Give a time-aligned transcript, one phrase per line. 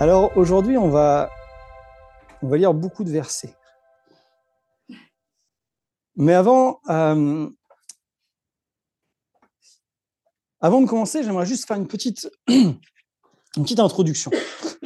[0.00, 1.28] Alors aujourd'hui, on va,
[2.40, 3.54] on va lire beaucoup de versets.
[6.16, 7.46] Mais avant, euh,
[10.62, 12.78] avant de commencer, j'aimerais juste faire une petite, une
[13.56, 14.30] petite introduction.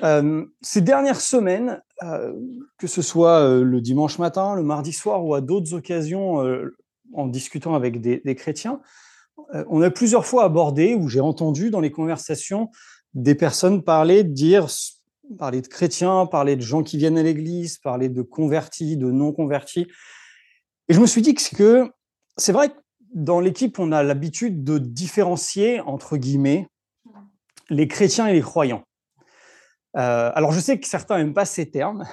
[0.02, 2.32] Euh, ces dernières semaines, euh,
[2.78, 6.44] que ce soit le dimanche matin, le mardi soir ou à d'autres occasions
[7.12, 8.80] en discutant avec des, des chrétiens,
[9.68, 12.70] on a plusieurs fois abordé, ou j'ai entendu dans les conversations,
[13.14, 14.68] des personnes parler, dire,
[15.38, 19.32] parler de chrétiens, parler de gens qui viennent à l'église, parler de convertis, de non
[19.32, 19.86] convertis.
[20.88, 21.90] Et je me suis dit que
[22.36, 22.74] c'est vrai que
[23.14, 26.68] dans l'équipe, on a l'habitude de différencier, entre guillemets,
[27.70, 28.84] les chrétiens et les croyants.
[29.96, 32.04] Euh, alors, je sais que certains n'aiment pas ces termes,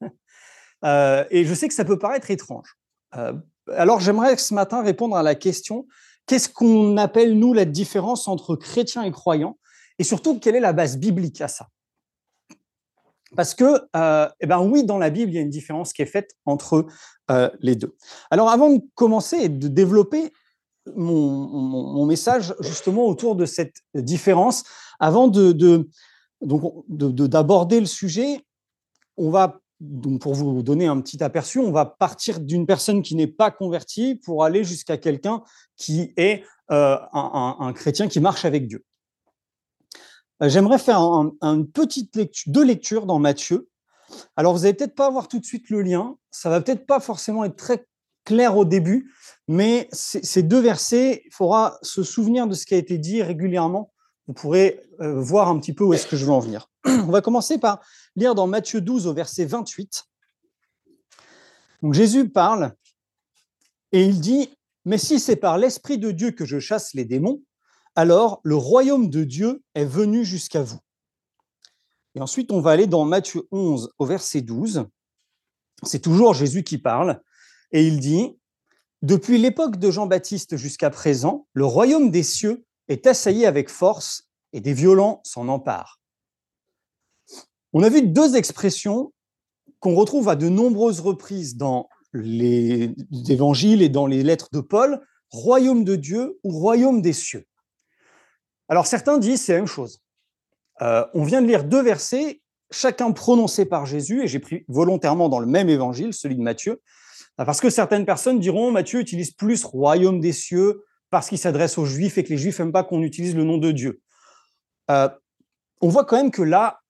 [0.84, 2.76] euh, et je sais que ça peut paraître étrange.
[3.16, 3.32] Euh,
[3.68, 5.86] alors, j'aimerais ce matin répondre à la question
[6.26, 9.58] qu'est-ce qu'on appelle, nous, la différence entre chrétiens et croyants?
[9.98, 11.68] Et surtout, quelle est la base biblique à ça?
[13.36, 16.02] Parce que, euh, eh ben oui, dans la Bible, il y a une différence qui
[16.02, 16.86] est faite entre
[17.30, 17.96] euh, les deux.
[18.30, 20.32] Alors, avant de commencer et de développer
[20.96, 24.64] mon, message justement autour de cette différence,
[24.98, 25.52] avant de,
[26.42, 28.40] d'aborder le sujet,
[29.16, 33.16] on va donc pour vous donner un petit aperçu, on va partir d'une personne qui
[33.16, 35.42] n'est pas convertie pour aller jusqu'à quelqu'un
[35.76, 38.84] qui est euh, un, chrétien qui marche avec Dieu.
[40.42, 43.68] Euh, j'aimerais faire une petite lecture, deux lectures dans Matthieu.
[44.36, 47.00] Alors, vous n'allez peut-être pas avoir tout de suite le lien, ça va peut-être pas
[47.00, 47.86] forcément être très
[48.24, 49.12] clair au début,
[49.48, 53.92] mais ces deux versets, il faudra se souvenir de ce qui a été dit régulièrement.
[54.28, 56.68] Vous pourrez euh, voir un petit peu où est-ce que je veux en venir.
[56.84, 57.80] On va commencer par
[58.14, 60.04] lire dans Matthieu 12 au verset 28.
[61.82, 62.74] Donc Jésus parle
[63.90, 64.50] et il dit,
[64.84, 67.42] mais si c'est par l'Esprit de Dieu que je chasse les démons,
[67.94, 70.80] alors le royaume de Dieu est venu jusqu'à vous.
[72.14, 74.86] Et ensuite, on va aller dans Matthieu 11 au verset 12.
[75.82, 77.22] C'est toujours Jésus qui parle.
[77.72, 78.38] Et il dit,
[79.00, 84.60] Depuis l'époque de Jean-Baptiste jusqu'à présent, le royaume des cieux est assailli avec force et
[84.60, 86.00] des violents s'en emparent.
[87.72, 89.12] On a vu deux expressions
[89.80, 92.94] qu'on retrouve à de nombreuses reprises dans les
[93.28, 97.46] évangiles et dans les lettres de Paul, royaume de Dieu ou royaume des cieux.
[98.72, 100.00] Alors certains disent c'est la même chose.
[100.80, 102.40] Euh, on vient de lire deux versets,
[102.70, 106.80] chacun prononcé par Jésus, et j'ai pris volontairement dans le même évangile, celui de Matthieu,
[107.38, 111.76] euh, parce que certaines personnes diront Matthieu utilise plus royaume des cieux parce qu'il s'adresse
[111.76, 114.00] aux juifs et que les juifs n'aiment pas qu'on utilise le nom de Dieu.
[114.90, 115.10] Euh,
[115.82, 116.80] on voit quand même que là,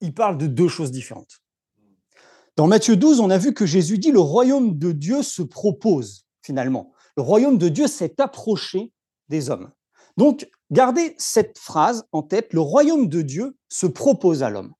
[0.00, 1.42] il parle de deux choses différentes.
[2.56, 6.24] Dans Matthieu 12, on a vu que Jésus dit le royaume de Dieu se propose
[6.40, 6.94] finalement.
[7.14, 8.90] Le royaume de Dieu s'est approché
[9.28, 9.70] des hommes.
[10.16, 14.72] Donc, gardez cette phrase en tête, le royaume de Dieu se propose à l'homme.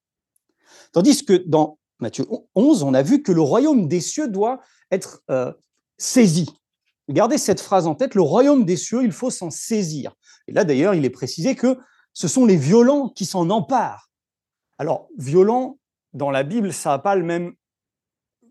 [0.92, 4.60] Tandis que dans Matthieu 11, on a vu que le royaume des cieux doit
[4.90, 5.52] être euh,
[5.98, 6.48] saisi.
[7.08, 10.14] Gardez cette phrase en tête, le royaume des cieux, il faut s'en saisir.
[10.48, 11.78] Et là, d'ailleurs, il est précisé que
[12.12, 14.10] ce sont les violents qui s'en emparent.
[14.78, 15.78] Alors, violent,
[16.12, 17.54] dans la Bible, ça n'a pas le même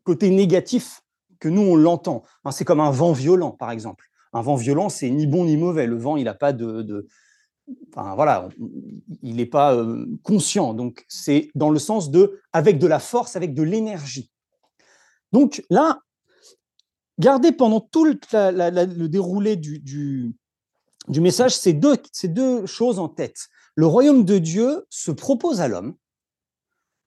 [0.04, 1.02] côté négatif
[1.40, 2.24] que nous, on l'entend.
[2.44, 4.06] Hein, c'est comme un vent violent, par exemple.
[4.34, 5.88] Un vent violent, c'est ni bon ni mauvais.
[5.88, 7.08] Le vent, il n'a pas de,
[7.90, 8.50] Enfin, voilà,
[9.22, 10.74] il n'est pas euh, conscient.
[10.74, 14.32] Donc, c'est dans le sens de avec de la force, avec de l'énergie.
[15.32, 16.02] Donc là,
[17.20, 23.48] gardez pendant tout le, déroulé du, du, message ces deux, ces deux choses en tête.
[23.76, 25.96] Le royaume de Dieu se propose à l'homme,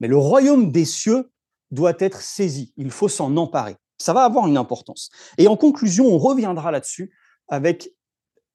[0.00, 1.30] mais le royaume des cieux
[1.70, 2.72] doit être saisi.
[2.76, 5.10] Il faut s'en emparer ça va avoir une importance.
[5.36, 7.12] Et en conclusion, on reviendra là-dessus
[7.48, 7.92] avec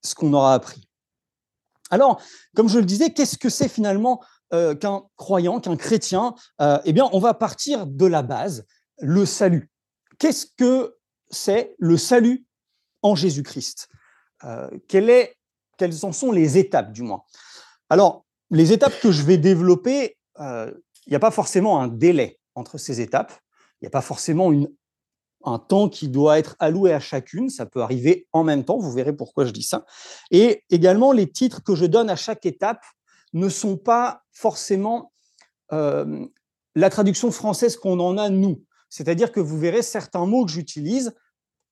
[0.02, 0.88] ce qu'on aura appris.
[1.94, 2.20] Alors,
[2.56, 4.20] comme je le disais, qu'est-ce que c'est finalement
[4.52, 6.34] euh, qu'un croyant, qu'un chrétien?
[6.60, 8.66] Euh, Eh bien, on va partir de la base,
[8.98, 9.70] le salut.
[10.18, 10.96] Qu'est-ce que
[11.30, 12.48] c'est le salut
[13.04, 13.90] en Jésus-Christ?
[14.44, 15.36] Euh, Quelles
[16.02, 17.22] en sont les étapes, du moins?
[17.90, 22.80] Alors, les étapes que je vais développer, il n'y a pas forcément un délai entre
[22.80, 23.34] ces étapes.
[23.82, 24.68] Il n'y a pas forcément une
[25.46, 27.50] un temps qui doit être alloué à chacune.
[27.50, 29.86] Ça peut arriver en même temps, vous verrez pourquoi je dis ça.
[30.32, 32.84] Et également, les titres que je donne à chaque étape
[33.34, 35.12] ne sont pas forcément
[35.72, 36.26] euh,
[36.76, 38.64] la traduction française qu'on en a nous.
[38.90, 41.14] C'est-à-dire que vous verrez certains mots que j'utilise,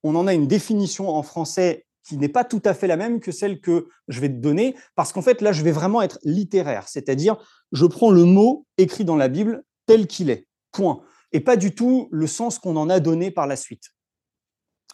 [0.03, 3.19] on en a une définition en français qui n'est pas tout à fait la même
[3.19, 6.17] que celle que je vais te donner, parce qu'en fait, là, je vais vraiment être
[6.23, 7.37] littéraire, c'est-à-dire,
[7.71, 11.73] je prends le mot écrit dans la Bible tel qu'il est, point et pas du
[11.73, 13.91] tout le sens qu'on en a donné par la suite.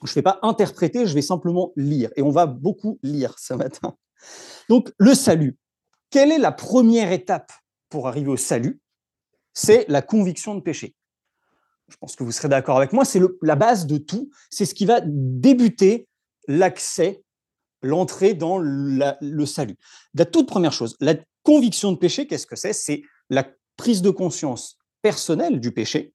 [0.03, 2.11] Je ne vais pas interpréter, je vais simplement lire.
[2.15, 3.95] Et on va beaucoup lire ce matin.
[4.69, 5.57] Donc, le salut.
[6.09, 7.51] Quelle est la première étape
[7.89, 8.79] pour arriver au salut?
[9.53, 10.95] C'est la conviction de péché.
[11.89, 14.75] Je pense que vous serez d'accord avec moi, c'est la base de tout, c'est ce
[14.75, 16.07] qui va débuter
[16.47, 17.23] l'accès,
[17.81, 19.77] l'entrée dans le salut.
[20.13, 22.73] La toute première chose, la conviction de péché, qu'est-ce que c'est?
[22.73, 23.47] C'est la
[23.77, 26.13] prise de conscience personnelle du péché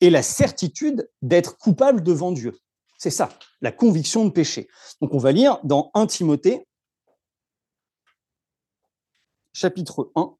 [0.00, 2.58] et la certitude d'être coupable devant Dieu.
[2.98, 3.28] C'est ça,
[3.60, 4.68] la conviction de péché.
[5.00, 6.66] Donc on va lire dans 1 Timothée,
[9.52, 10.34] chapitre 1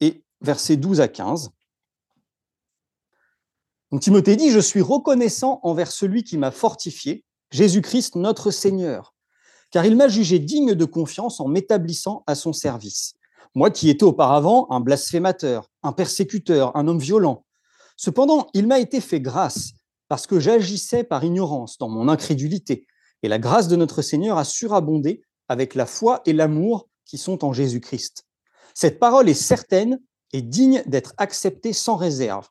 [0.00, 1.50] et versets 12 à 15.
[3.90, 9.14] Donc Timothée dit, je suis reconnaissant envers celui qui m'a fortifié, Jésus-Christ notre Seigneur,
[9.70, 13.14] car il m'a jugé digne de confiance en m'établissant à son service.
[13.54, 17.44] Moi qui étais auparavant un blasphémateur, un persécuteur, un homme violent.
[18.04, 19.74] Cependant, il m'a été fait grâce
[20.08, 22.84] parce que j'agissais par ignorance dans mon incrédulité.
[23.22, 27.44] Et la grâce de notre Seigneur a surabondé avec la foi et l'amour qui sont
[27.44, 28.26] en Jésus-Christ.
[28.74, 30.00] Cette parole est certaine
[30.32, 32.48] et digne d'être acceptée sans réserve.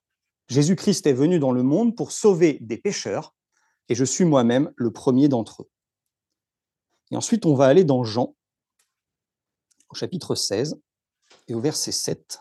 [0.48, 3.36] Jésus-Christ est venu dans le monde pour sauver des pécheurs,
[3.90, 5.70] et je suis moi-même le premier d'entre eux.
[7.12, 8.36] Et ensuite, on va aller dans Jean,
[9.90, 10.80] au chapitre 16
[11.50, 12.40] et au verset 7.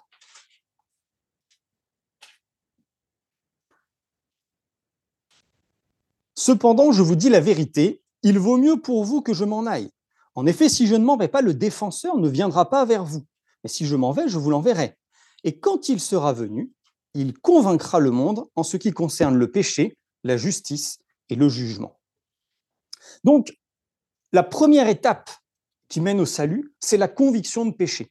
[6.40, 9.90] Cependant, je vous dis la vérité, il vaut mieux pour vous que je m'en aille.
[10.34, 13.26] En effet, si je ne m'en vais pas, le défenseur ne viendra pas vers vous.
[13.62, 14.96] Mais si je m'en vais, je vous l'enverrai.
[15.44, 16.72] Et quand il sera venu,
[17.12, 20.96] il convaincra le monde en ce qui concerne le péché, la justice
[21.28, 22.00] et le jugement.
[23.22, 23.52] Donc,
[24.32, 25.28] la première étape
[25.90, 28.10] qui mène au salut, c'est la conviction de péché.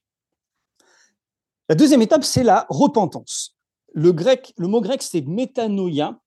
[1.68, 3.58] La deuxième étape, c'est la repentance.
[3.96, 6.20] Le, grec, le mot grec, c'est métanoïa,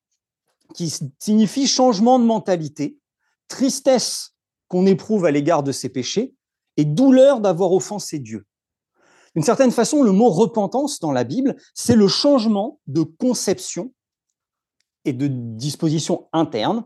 [0.73, 2.97] qui signifie changement de mentalité,
[3.47, 4.35] tristesse
[4.67, 6.33] qu'on éprouve à l'égard de ses péchés
[6.77, 8.45] et douleur d'avoir offensé Dieu.
[9.35, 13.93] D'une certaine façon, le mot repentance dans la Bible, c'est le changement de conception
[15.05, 16.85] et de disposition interne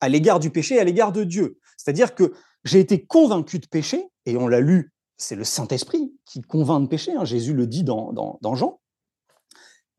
[0.00, 1.58] à l'égard du péché et à l'égard de Dieu.
[1.76, 2.32] C'est-à-dire que
[2.64, 6.88] j'ai été convaincu de péché, et on l'a lu, c'est le Saint-Esprit qui convainc de
[6.88, 8.80] péché, hein, Jésus le dit dans, dans Jean.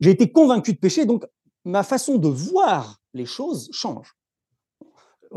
[0.00, 1.26] J'ai été convaincu de péché, donc
[1.64, 4.14] ma façon de voir les choses change.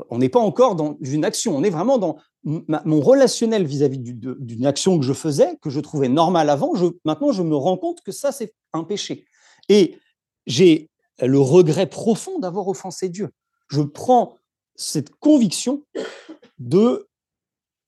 [0.09, 4.65] On n'est pas encore dans une action, on est vraiment dans mon relationnel vis-à-vis d'une
[4.65, 6.73] action que je faisais, que je trouvais normale avant.
[7.05, 9.25] maintenant, je me rends compte que ça, c'est un péché.
[9.69, 9.97] Et
[10.45, 10.89] j'ai
[11.21, 13.29] le regret profond d'avoir offensé Dieu.
[13.69, 14.37] Je prends
[14.75, 15.83] cette conviction
[16.59, 17.07] de,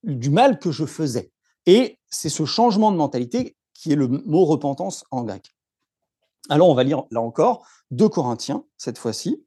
[0.04, 1.32] du mal que je faisais.
[1.66, 5.55] Et c'est ce changement de mentalité qui est le mot repentance en grec.
[6.50, 9.44] Alors, on va lire là encore 2 Corinthiens, cette fois-ci,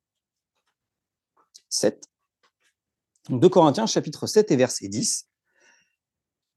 [1.69, 2.09] 7.
[3.29, 5.29] 2 Corinthiens, chapitre 7 et verset 10.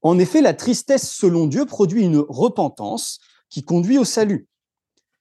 [0.02, 4.48] En effet, la tristesse selon Dieu produit une repentance qui conduit au salut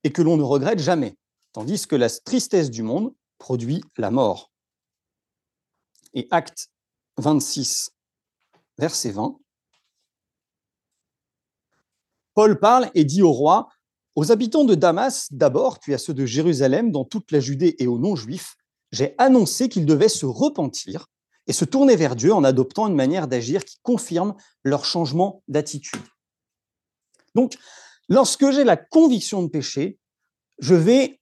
[0.04, 1.18] et que l'on ne regrette jamais,
[1.54, 4.52] tandis que la tristesse du monde produit la mort.
[6.14, 6.72] Et acte
[7.18, 7.92] 26,
[8.78, 9.38] verset 20.
[12.34, 13.70] Paul parle et dit au roi,
[14.16, 17.88] aux habitants de Damas d'abord, puis à ceux de Jérusalem, dans toute la Judée et
[17.88, 18.56] aux non-juifs,
[18.92, 21.08] j'ai annoncé qu'ils devaient se repentir
[21.48, 26.02] et se tourner vers Dieu en adoptant une manière d'agir qui confirme leur changement d'attitude.
[27.36, 27.58] Donc,
[28.10, 29.98] lorsque j'ai la conviction de péché,
[30.60, 31.20] je vais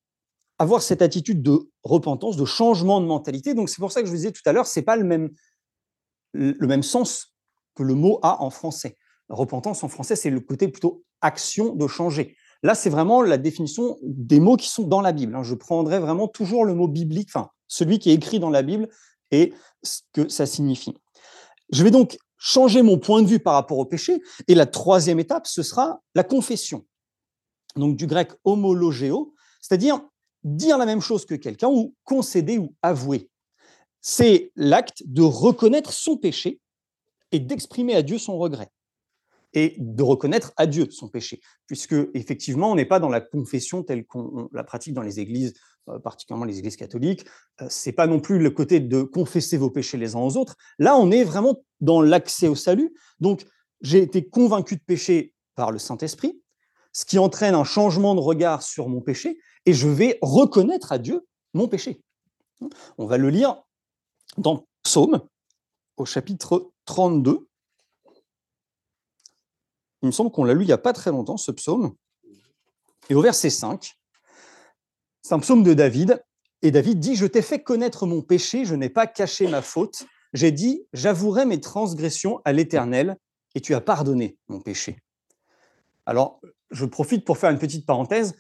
[0.58, 3.54] avoir cette attitude de repentance, de changement de mentalité.
[3.54, 5.06] Donc, c'est pour ça que je vous disais tout à l'heure, ce n'est pas le
[5.06, 5.30] même,
[6.34, 7.34] le même sens
[7.76, 8.98] que le mot a en français.
[9.30, 12.36] repentance en français, c'est le côté plutôt action de changer.
[12.62, 15.36] Là, c'est vraiment la définition des mots qui sont dans la Bible.
[15.36, 15.44] Hein.
[15.44, 17.30] Je prendrai vraiment toujours le mot biblique,
[17.68, 18.90] celui qui est écrit dans la Bible
[19.32, 20.94] et ce que ça signifie.
[21.72, 24.22] Je vais donc changer mon point de vue par rapport au péché.
[24.48, 26.86] Et la troisième étape, ce sera la confession.
[27.76, 30.02] Donc du grec homologéo, c'est-à-dire
[30.44, 33.30] dire la même chose que quelqu'un ou concéder ou avouer.
[34.02, 36.60] C'est l'acte de reconnaître son péché
[37.32, 38.72] et d'exprimer à Dieu son regret
[39.54, 43.84] et de reconnaître à Dieu son péché, puisque effectivement, on n'est pas dans la confession
[43.84, 45.54] telle qu'on la pratique dans les églises,
[45.90, 47.26] euh, particulièrement les églises catholiques.
[47.62, 50.56] Euh, c'est pas non plus le côté de confesser vos péchés les uns aux autres.
[50.78, 52.94] Là, on est vraiment dans l'accès au salut.
[53.20, 53.46] Donc,
[53.82, 56.42] j'ai été convaincu de péché par le Saint-Esprit,
[56.94, 60.98] ce qui entraîne un changement de regard sur mon péché, et je vais reconnaître à
[60.98, 62.02] Dieu mon péché.
[62.98, 63.64] On va le lire
[64.38, 65.22] dans Psaume,
[65.98, 67.49] au chapitre 32.
[70.02, 71.96] Il me semble qu'on l'a lu il n'y a pas très longtemps, ce psaume.
[73.10, 73.96] Et au verset 5,
[75.22, 76.24] c'est un psaume de David.
[76.62, 80.06] Et David dit, je t'ai fait connaître mon péché, je n'ai pas caché ma faute.
[80.34, 83.18] J'ai dit, j'avouerai mes transgressions à l'Éternel,
[83.56, 84.98] et tu as pardonné mon péché.
[86.06, 86.40] Alors,
[86.72, 88.36] je profite pour faire une petite parenthèse.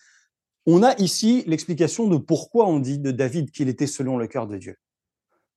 [0.65, 4.47] on a ici l'explication de pourquoi on dit de David qu'il était selon le cœur
[4.47, 4.75] de Dieu.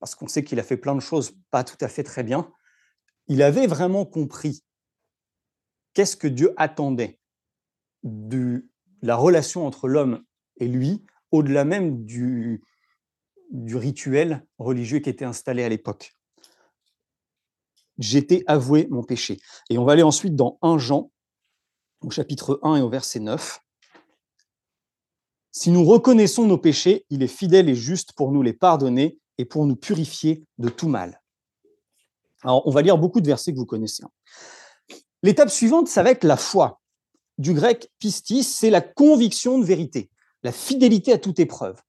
[0.00, 2.50] Parce qu'on sait qu'il a fait plein de choses pas tout à fait très bien.
[3.28, 4.64] Il avait vraiment compris
[5.94, 7.18] qu'est-ce que Dieu attendait
[8.02, 8.68] de
[9.02, 10.24] la relation entre l'homme
[10.56, 12.62] et lui, au-delà même du,
[13.50, 16.14] du rituel religieux qui était installé à l'époque?
[17.98, 19.40] J'étais avoué mon péché.
[19.70, 21.10] Et on va aller ensuite dans 1 Jean,
[22.00, 23.60] au chapitre 1 et au verset 9.
[25.52, 29.44] Si nous reconnaissons nos péchés, il est fidèle et juste pour nous les pardonner et
[29.44, 31.22] pour nous purifier de tout mal.
[32.42, 34.02] Alors, on va lire beaucoup de versets que vous connaissez.
[35.22, 36.80] L'étape suivante, ça va être la foi.
[37.38, 40.10] Du grec pistis, c'est la conviction de vérité,
[40.42, 41.80] la fidélité à toute épreuve.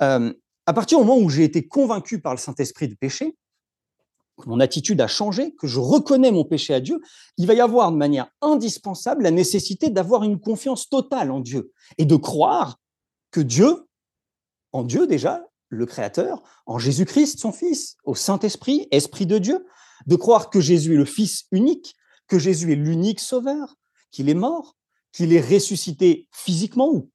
[0.00, 0.32] Euh,
[0.66, 3.36] à partir du moment où j'ai été convaincu par le Saint-Esprit de péché,
[4.46, 7.00] mon attitude a changé, que je reconnais mon péché à Dieu,
[7.36, 11.72] il va y avoir de manière indispensable la nécessité d'avoir une confiance totale en Dieu
[11.98, 12.78] et de croire
[13.30, 13.86] que Dieu,
[14.72, 19.66] en Dieu déjà, le Créateur, en Jésus-Christ, son Fils, au Saint-Esprit, Esprit de Dieu,
[20.06, 21.94] de croire que Jésus est le Fils unique,
[22.28, 23.76] que Jésus est l'unique Sauveur,
[24.10, 24.76] qu'il est mort,
[25.12, 27.10] qu'il est ressuscité physiquement, ou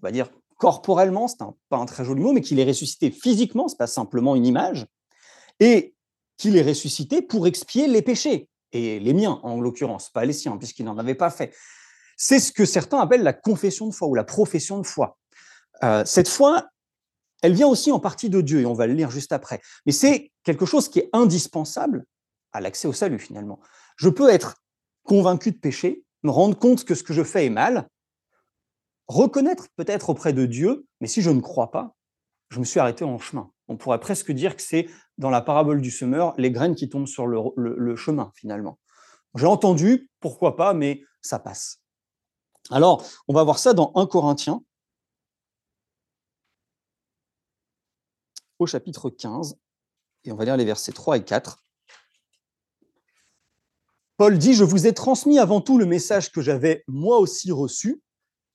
[0.00, 3.68] on va dire corporellement, c'est pas un très joli mot, mais qu'il est ressuscité physiquement,
[3.68, 4.86] c'est pas simplement une image,
[5.60, 5.94] et
[6.36, 10.56] qu'il est ressuscité pour expier les péchés, et les miens en l'occurrence, pas les siens,
[10.56, 11.54] puisqu'il n'en avait pas fait.
[12.16, 15.16] C'est ce que certains appellent la confession de foi ou la profession de foi.
[15.84, 16.68] Euh, cette foi,
[17.42, 19.60] elle vient aussi en partie de Dieu, et on va le lire juste après.
[19.86, 22.04] Mais c'est quelque chose qui est indispensable
[22.52, 23.60] à l'accès au salut, finalement.
[23.98, 24.56] Je peux être
[25.02, 27.88] convaincu de péché, me rendre compte que ce que je fais est mal,
[29.08, 31.96] reconnaître peut-être auprès de Dieu, mais si je ne crois pas,
[32.50, 33.50] je me suis arrêté en chemin.
[33.66, 34.88] On pourrait presque dire que c'est
[35.18, 38.78] dans la parabole du semeur, les graines qui tombent sur le chemin, finalement.
[39.34, 41.82] J'ai entendu, pourquoi pas, mais ça passe.
[42.70, 44.62] Alors, on va voir ça dans 1 Corinthiens,
[48.58, 49.58] au chapitre 15,
[50.24, 51.62] et on va lire les versets 3 et 4.
[54.18, 58.02] Paul dit, je vous ai transmis avant tout le message que j'avais moi aussi reçu.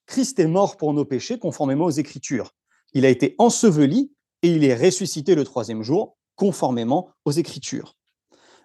[0.08, 2.52] Christ est mort pour nos péchés conformément aux Écritures.
[2.92, 7.96] Il a été enseveli et il est ressuscité le troisième jour conformément aux Écritures.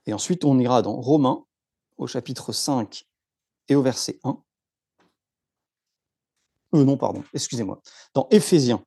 [0.06, 1.44] Et ensuite, on ira dans Romains
[1.98, 3.04] au chapitre 5
[3.68, 4.36] et au verset 1.
[6.74, 7.80] Euh, non, pardon, excusez-moi.
[8.12, 8.84] Dans Éphésiens,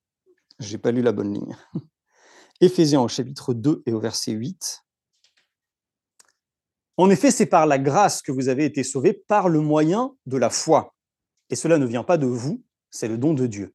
[0.60, 1.56] je n'ai pas lu la bonne ligne.
[2.60, 4.84] Éphésiens au chapitre 2 et au verset 8.
[7.02, 10.38] En effet, c'est par la grâce que vous avez été sauvés, par le moyen de
[10.38, 10.94] la foi.
[11.50, 13.74] Et cela ne vient pas de vous, c'est le don de Dieu.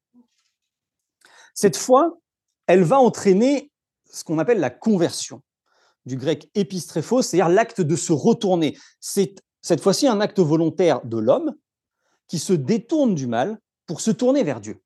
[1.53, 2.21] Cette foi,
[2.67, 3.69] elle va entraîner
[4.09, 5.43] ce qu'on appelle la conversion,
[6.05, 8.77] du grec épistréphos, c'est-à-dire l'acte de se retourner.
[9.01, 11.53] C'est cette fois-ci un acte volontaire de l'homme
[12.29, 14.81] qui se détourne du mal pour se tourner vers Dieu.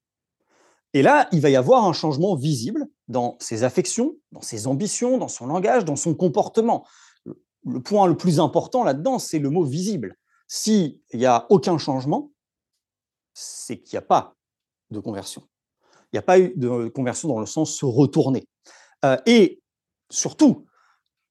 [0.93, 5.19] Et là, il va y avoir un changement visible dans ses affections, dans ses ambitions,
[5.19, 6.87] dans son langage, dans son comportement.
[7.65, 10.15] Le point le plus important là-dedans, c'est le mot visible.
[10.47, 12.31] S'il n'y a aucun changement,
[13.33, 14.35] c'est qu'il n'y a pas
[14.89, 15.43] de conversion.
[16.11, 18.47] Il n'y a pas eu de conversion dans le sens se retourner.
[19.05, 19.61] Euh, et
[20.09, 20.65] surtout,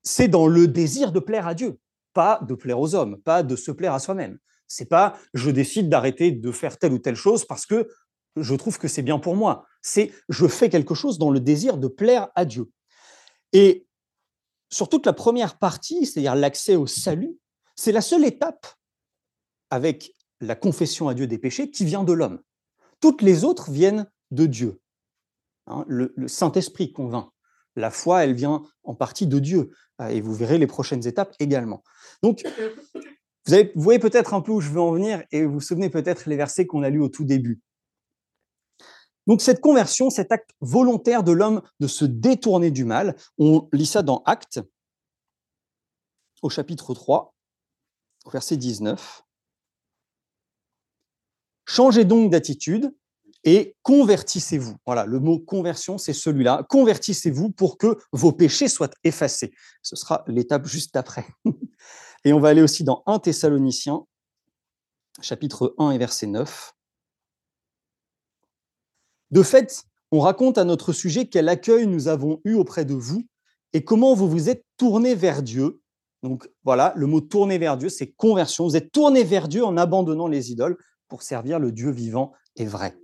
[0.03, 1.79] c'est dans le désir de plaire à Dieu,
[2.15, 4.39] pas de plaire aux hommes, pas de se plaire à soi-même.
[4.67, 7.89] C'est pas je décide d'arrêter de faire telle ou telle chose parce que
[8.37, 9.67] je trouve que c'est bien pour moi.
[9.83, 12.71] C'est je fais quelque chose dans le désir de plaire à Dieu.
[13.53, 13.87] Et
[14.71, 17.37] sur toute la première partie, c'est-à-dire l'accès au salut,
[17.77, 18.67] c'est la seule étape
[19.71, 22.41] avec la confession à Dieu des péchés qui vient de l'homme.
[23.01, 24.81] Toutes les autres viennent de Dieu.
[25.67, 27.29] Hein, le, Saint-Esprit convainc.
[27.77, 29.71] La foi, elle vient en partie de Dieu.
[30.01, 31.83] Euh, et vous verrez les prochaines étapes également.
[32.23, 32.43] Donc,
[33.47, 35.91] vous, vous voyez peut-être un peu où je veux en venir et vous vous souvenez
[35.91, 37.61] peut-être les versets qu'on a lus au tout début.
[39.31, 43.87] Donc cette conversion, cet acte volontaire de l'homme de se détourner du mal, on lit
[43.87, 44.59] ça dans Actes,
[46.43, 47.33] au chapitre 3,
[48.25, 49.23] au verset 19.
[51.65, 52.93] Changez donc d'attitude
[53.45, 54.75] et convertissez-vous.
[54.85, 56.67] Voilà, le mot conversion, c'est celui-là.
[56.69, 59.53] Convertissez-vous pour que vos péchés soient effacés.
[59.83, 61.25] Ce sera l'étape juste après.
[62.25, 64.05] Et on va aller aussi dans 1 Thessaloniciens,
[65.21, 66.75] chapitre 1 et verset 9.
[69.31, 73.23] De fait, on raconte à notre sujet quel accueil nous avons eu auprès de vous
[73.73, 75.81] et comment vous vous êtes tourné vers Dieu.
[76.23, 78.65] Donc voilà, le mot tourner vers Dieu, c'est conversion.
[78.65, 80.77] Vous êtes tourné vers Dieu en abandonnant les idoles
[81.09, 82.97] pour servir le Dieu vivant et vrai.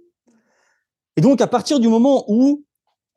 [1.16, 2.64] Et donc à partir du moment où,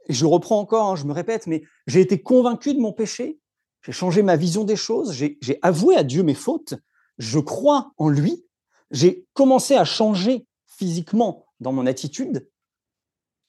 [0.07, 3.39] je reprends encore, hein, je me répète, mais j'ai été convaincu de mon péché,
[3.81, 6.75] j'ai changé ma vision des choses, j'ai avoué à Dieu mes fautes,
[7.17, 8.45] je crois en lui,
[8.91, 12.49] j'ai commencé à changer physiquement dans mon attitude,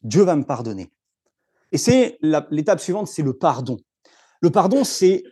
[0.02, 0.92] Dieu va me pardonner.
[1.73, 3.78] Et c'est l'étape suivante, c'est le pardon.
[4.40, 5.23] Le pardon, c'est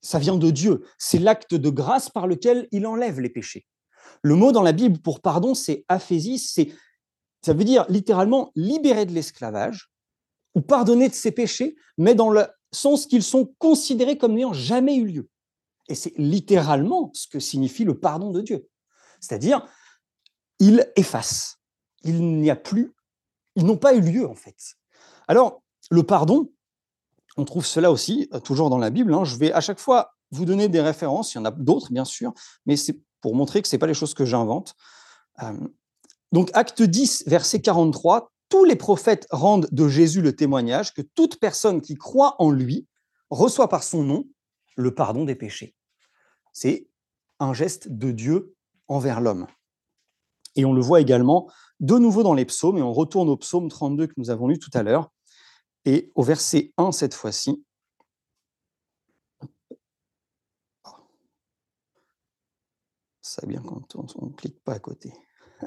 [0.00, 0.84] ça vient de Dieu.
[0.98, 3.66] C'est l'acte de grâce par lequel il enlève les péchés.
[4.22, 6.72] Le mot dans la Bible pour pardon, c'est aphésis, c'est
[7.44, 9.90] ça veut dire littéralement libérer de l'esclavage
[10.54, 14.96] ou pardonner de ses péchés, mais dans le sens qu'ils sont considérés comme n'ayant jamais
[14.96, 15.28] eu lieu.
[15.88, 18.68] Et c'est littéralement ce que signifie le pardon de Dieu.
[19.20, 19.66] C'est-à-dire,
[20.58, 21.58] il efface.
[22.02, 22.92] Il n'y a plus,
[23.58, 24.76] ils n'ont pas eu lieu en fait.
[25.26, 26.50] Alors, le pardon,
[27.36, 29.12] on trouve cela aussi euh, toujours dans la Bible.
[29.12, 29.24] Hein.
[29.24, 32.04] Je vais à chaque fois vous donner des références, il y en a d'autres bien
[32.04, 32.32] sûr,
[32.66, 34.74] mais c'est pour montrer que ce n'est pas les choses que j'invente.
[36.32, 41.40] Donc, acte 10, verset 43, tous les prophètes rendent de Jésus le témoignage que toute
[41.40, 42.86] personne qui croit en lui
[43.30, 44.26] reçoit par son nom
[44.76, 45.74] le pardon des péchés.
[46.52, 46.88] C'est
[47.40, 48.54] un geste de Dieu
[48.88, 49.46] envers l'homme.
[50.56, 51.50] Et on le voit également
[51.80, 54.58] de nouveau dans les psaumes, et on retourne au psaume 32 que nous avons lu
[54.58, 55.10] tout à l'heure,
[55.84, 57.64] et au verset 1 cette fois-ci.
[63.22, 65.12] Ça bien quand on ne clique pas à côté.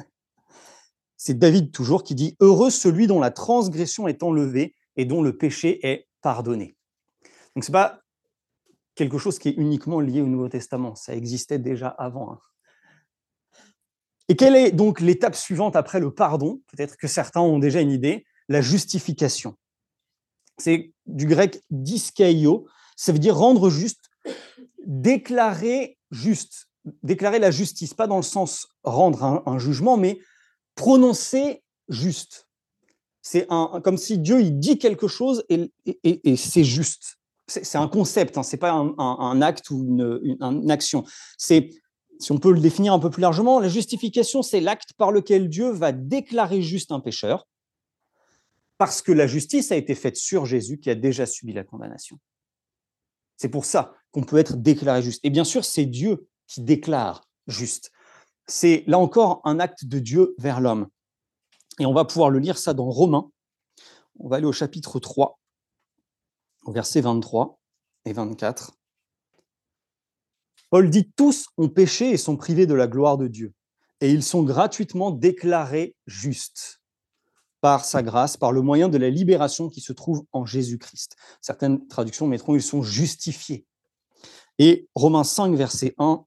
[1.18, 5.38] C'est David toujours qui dit Heureux celui dont la transgression est enlevée et dont le
[5.38, 6.76] péché est pardonné.
[7.56, 8.02] Donc ce n'est pas
[8.96, 12.34] quelque chose qui est uniquement lié au Nouveau Testament, ça existait déjà avant.
[12.34, 12.40] Hein.
[14.32, 16.62] Et quelle est donc l'étape suivante après le pardon?
[16.72, 19.58] Peut-être que certains ont déjà une idée, la justification.
[20.58, 24.10] C'est du grec diskeio, ça veut dire rendre juste,
[24.86, 26.70] déclarer juste,
[27.04, 30.22] déclarer la justice, pas dans le sens rendre un jugement, mais
[30.76, 32.48] prononcer juste.
[33.22, 37.18] C'est un, comme si Dieu il dit quelque chose et, c'est juste.
[37.48, 41.04] C'est un concept, hein, c'est pas un, acte ou une, action.
[41.38, 41.70] C'est,
[42.22, 45.50] si on peut le définir un peu plus largement, la justification, c'est l'acte par lequel
[45.50, 47.48] Dieu va déclarer juste un pécheur,
[48.78, 52.20] parce que la justice a été faite sur Jésus qui a déjà subi la condamnation.
[53.38, 55.20] C'est pour ça qu'on peut être déclaré juste.
[55.24, 57.92] Et bien sûr, c'est Dieu qui déclare juste
[58.52, 60.88] c'est là encore un acte de Dieu vers l'homme.
[61.80, 63.32] Et on va pouvoir le lire ça dans Romains.
[64.20, 65.40] On va aller au chapitre 3,
[66.66, 67.60] au verset 23
[68.06, 68.74] et 24.
[70.72, 73.54] Paul dit Tous ont péché et sont privés de la gloire de Dieu,
[74.00, 76.82] et ils sont gratuitement déclarés justes
[77.60, 81.16] par sa grâce, par le moyen de la libération qui se trouve en Jésus-Christ.
[81.42, 83.68] Certaines traductions mettront ils sont justifiés.
[84.58, 86.26] Et Romains 5, verset 1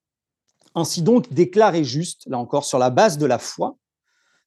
[0.75, 3.79] ainsi donc, déclaré juste, là encore, sur la base de la foi,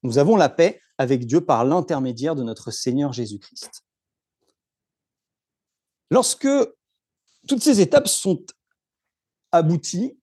[0.03, 3.83] nous avons la paix avec Dieu par l'intermédiaire de notre Seigneur Jésus-Christ.
[6.11, 6.47] Lorsque
[7.47, 8.43] toutes ces étapes sont
[9.57, 10.17] abouties,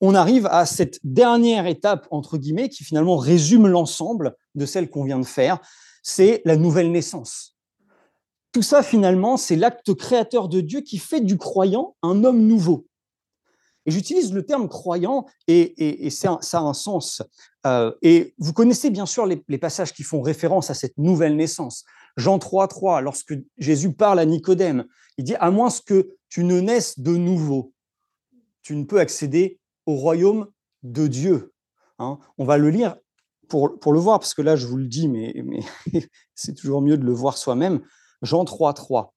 [0.00, 5.04] on arrive à cette dernière étape, entre guillemets, qui finalement résume l'ensemble de celle qu'on
[5.04, 5.58] vient de faire,
[6.02, 7.56] c'est la nouvelle naissance.
[8.52, 12.86] Tout ça, finalement, c'est l'acte créateur de Dieu qui fait du croyant un homme nouveau.
[13.86, 17.22] Et j'utilise le terme croyant et, ça a un sens.
[17.66, 21.84] Euh, et vous connaissez bien sûr les, passages qui font référence à cette nouvelle naissance.
[22.16, 24.86] Jean 3, 3, lorsque Jésus parle à Nicodème,
[25.18, 27.72] il dit À moins que tu ne naisses de nouveau,
[28.66, 30.50] tu ne peux accéder au royaume
[30.82, 31.54] de Dieu.
[32.00, 32.18] Hein.
[32.36, 32.96] On va le lire
[33.46, 35.60] pour, le voir, parce que là, je vous le dis, mais, mais
[36.34, 37.80] c'est toujours mieux de le voir soi-même.
[38.22, 39.14] Jean 3, 3.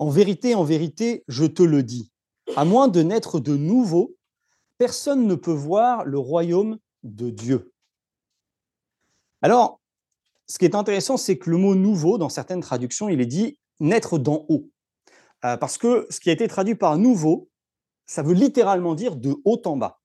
[0.00, 2.12] En vérité, en vérité, je te le dis,
[2.56, 4.14] à moins de naître de nouveau,
[4.76, 7.72] personne ne peut voir le royaume de Dieu.
[9.40, 9.80] Alors,
[10.46, 13.58] ce qui est intéressant, c'est que le mot nouveau, dans certaines traductions, il est dit
[13.80, 14.68] naître d'en haut.
[15.44, 17.48] Euh, parce que ce qui a été traduit par nouveau,
[18.06, 20.00] ça veut littéralement dire de haut en bas.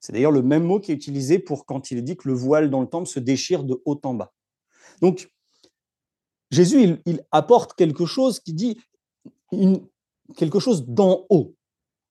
[0.00, 2.70] C'est d'ailleurs le même mot qui est utilisé pour quand il dit que le voile
[2.70, 4.32] dans le temple se déchire de haut en bas.
[5.00, 5.30] Donc,
[6.50, 8.78] Jésus, il apporte quelque chose qui dit
[10.36, 11.54] quelque chose d'en haut.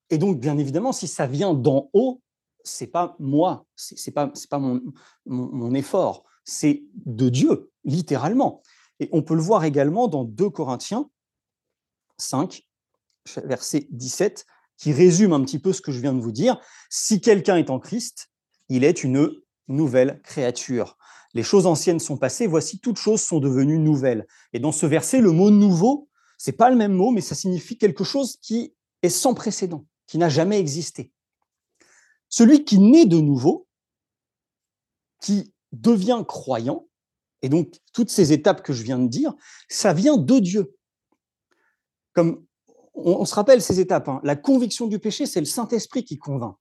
[0.09, 2.21] Et donc, bien évidemment, si ça vient d'en haut,
[2.63, 4.81] c'est pas moi, c'est pas pas mon,
[5.25, 8.61] mon, effort, c'est de Dieu, littéralement.
[8.99, 11.09] Et on peut le voir également dans 2 Corinthiens
[12.23, 12.63] 5,
[13.43, 14.45] verset 17,
[14.77, 16.59] qui résume un petit peu ce que je viens de vous dire.
[16.89, 18.29] Si quelqu'un est en Christ,
[18.69, 19.29] il est une
[19.67, 20.97] nouvelle créature.
[21.33, 24.27] Les choses anciennes sont passées, voici toutes choses sont devenues nouvelles.
[24.53, 26.09] Et dans ce verset, le mot nouveau
[26.43, 30.17] c'est pas le même mot, mais ça signifie quelque chose qui est sans précédent, qui
[30.17, 31.13] n'a jamais existé.
[32.27, 33.65] Celui qui naît de nouveau,
[35.21, 36.89] qui devient croyant,
[37.43, 39.33] et donc toutes ces étapes que je viens de dire,
[39.69, 40.75] ça vient de Dieu.
[42.13, 42.45] Comme
[42.93, 44.21] on, se rappelle ces étapes, hein.
[44.23, 46.55] la conviction du péché, c'est le Saint-Esprit qui convainc.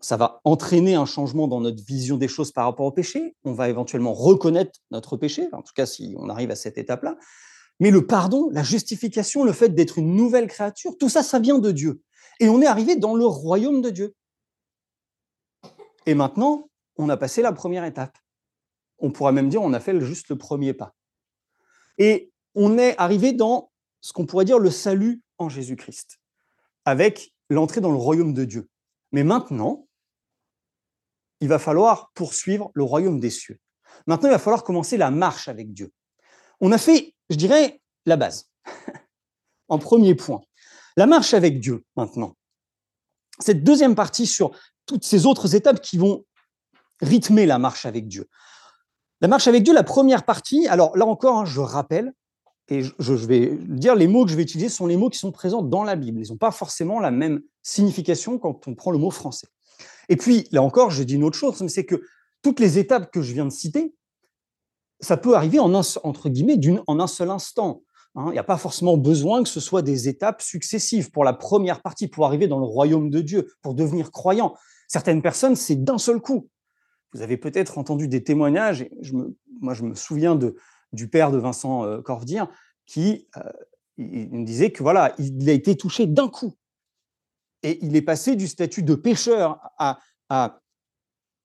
[0.00, 3.36] ça va entraîner un changement dans notre vision des choses par rapport au péché.
[3.44, 7.16] On va éventuellement reconnaître notre péché, en tout cas si on arrive à cette étape-là.
[7.78, 11.58] Mais le pardon, la justification, le fait d'être une nouvelle créature, tout ça, ça vient
[11.58, 12.02] de Dieu.
[12.38, 14.14] Et on est arrivé dans le royaume de Dieu.
[16.06, 18.16] Et maintenant, on a passé la première étape.
[18.98, 20.94] On pourra même dire on a fait juste le premier pas.
[21.98, 26.18] Et on est arrivé dans ce qu'on pourrait dire le salut en Jésus-Christ,
[26.84, 28.68] avec l'entrée dans le royaume de Dieu.
[29.12, 29.86] Mais maintenant,
[31.40, 33.58] il va falloir poursuivre le royaume des cieux.
[34.06, 35.92] Maintenant, il va falloir commencer la marche avec Dieu.
[36.60, 38.50] On a fait, je dirais, la base.
[39.68, 40.42] en premier point.
[40.96, 42.36] La marche avec Dieu, maintenant.
[43.38, 44.50] Cette deuxième partie sur
[44.84, 46.24] toutes ces autres étapes qui vont
[47.00, 48.28] rythmer la marche avec Dieu.
[49.20, 52.12] La marche avec Dieu, la première partie, alors là encore, hein, je rappelle,
[52.70, 55.32] et je, vais dire, les mots que je vais utiliser sont les mots qui sont
[55.32, 56.20] présents dans la Bible.
[56.20, 59.48] Ils n'ont pas forcément la même signification quand on prend le mot français.
[60.08, 62.00] Et puis, là encore, je dis une autre chose, c'est que
[62.42, 63.92] toutes les étapes que je viens de citer,
[65.00, 67.82] ça peut arriver en un, entre guillemets en un seul instant.
[68.14, 68.26] Hein.
[68.28, 71.82] Il n'y a pas forcément besoin que ce soit des étapes successives pour la première
[71.82, 74.54] partie, pour arriver dans le royaume de Dieu, pour devenir croyant.
[74.86, 76.48] Certaines personnes, c'est d'un seul coup.
[77.14, 78.90] Vous avez peut-être entendu des témoignages, et
[79.60, 80.54] moi je me souviens de,
[80.92, 82.48] du père de Vincent euh, Corvdir,
[82.86, 83.50] qui euh,
[83.98, 86.56] il disait que voilà, il a été touché d'un coup.
[87.62, 89.98] Et il est passé du statut de pécheur à,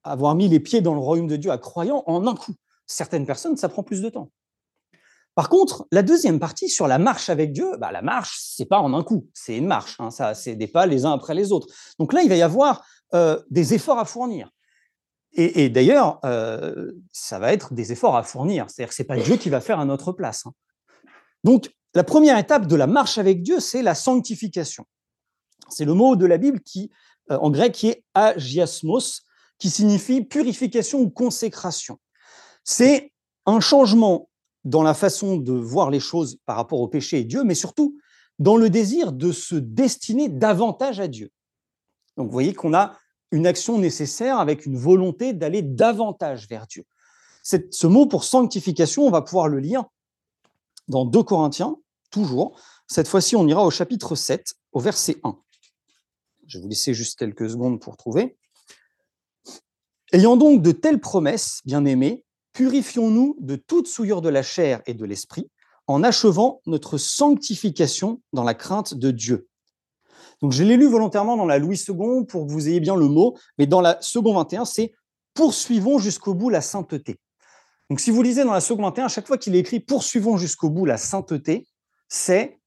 [0.04, 2.54] avoir mis les pieds dans le royaume de Dieu, à croyant en un coup.
[2.86, 4.32] Certaines personnes, ça prend plus de temps.
[5.34, 8.80] Par contre, la deuxième partie sur la marche avec Dieu, bah, la marche, c'est pas
[8.80, 11.52] en un coup, c'est une marche, hein, ça, c'est des pas les uns après les
[11.52, 11.68] autres.
[12.00, 14.50] Donc là, il va y avoir euh, des efforts à fournir.
[15.38, 18.70] Et, d'ailleurs, euh, ça va être des efforts à fournir.
[18.70, 20.46] C'est-à-dire que ce n'est pas Dieu qui va faire à notre place.
[20.46, 20.54] Hein.
[21.44, 24.86] Donc, la première étape de la marche avec Dieu, c'est la sanctification.
[25.70, 26.90] C'est le mot de la Bible qui,
[27.32, 29.24] euh, en grec, qui est agiasmos,
[29.58, 32.00] qui signifie purification ou consécration.
[32.64, 33.12] C'est
[33.46, 34.30] un changement
[34.64, 37.98] dans la façon de voir les choses par rapport au péché et Dieu, mais surtout
[38.40, 41.30] dans le désir de se destiner davantage à Dieu.
[42.18, 42.98] Donc vous voyez qu'on a
[43.36, 46.86] une action nécessaire avec une volonté d'aller davantage vers Dieu.
[47.44, 49.84] ce mot pour sanctification, on va pouvoir le lire
[50.88, 51.76] dans 2 Corinthiens,
[52.12, 52.58] toujours.
[52.88, 55.38] Cette fois-ci, on ira au chapitre 7, au verset 1.
[56.48, 58.38] Je vais vous laisser juste quelques secondes pour trouver.
[60.14, 65.04] Ayant donc de telles promesses, bien-aimés, purifions-nous de toute souillure de la chair et de
[65.04, 65.52] l'esprit,
[65.88, 69.50] en achevant notre sanctification dans la crainte de Dieu.
[70.42, 73.08] Donc je l'ai lu volontairement dans la Louis II pour que vous ayez bien le
[73.08, 74.94] mot, mais dans la Second 21, c'est
[75.34, 77.20] poursuivons jusqu'au bout la sainteté.
[77.90, 80.38] Donc si vous lisez dans la Second 21, à chaque fois qu'il est écrit poursuivons
[80.38, 81.68] jusqu'au bout la sainteté,
[82.08, 82.60] c'est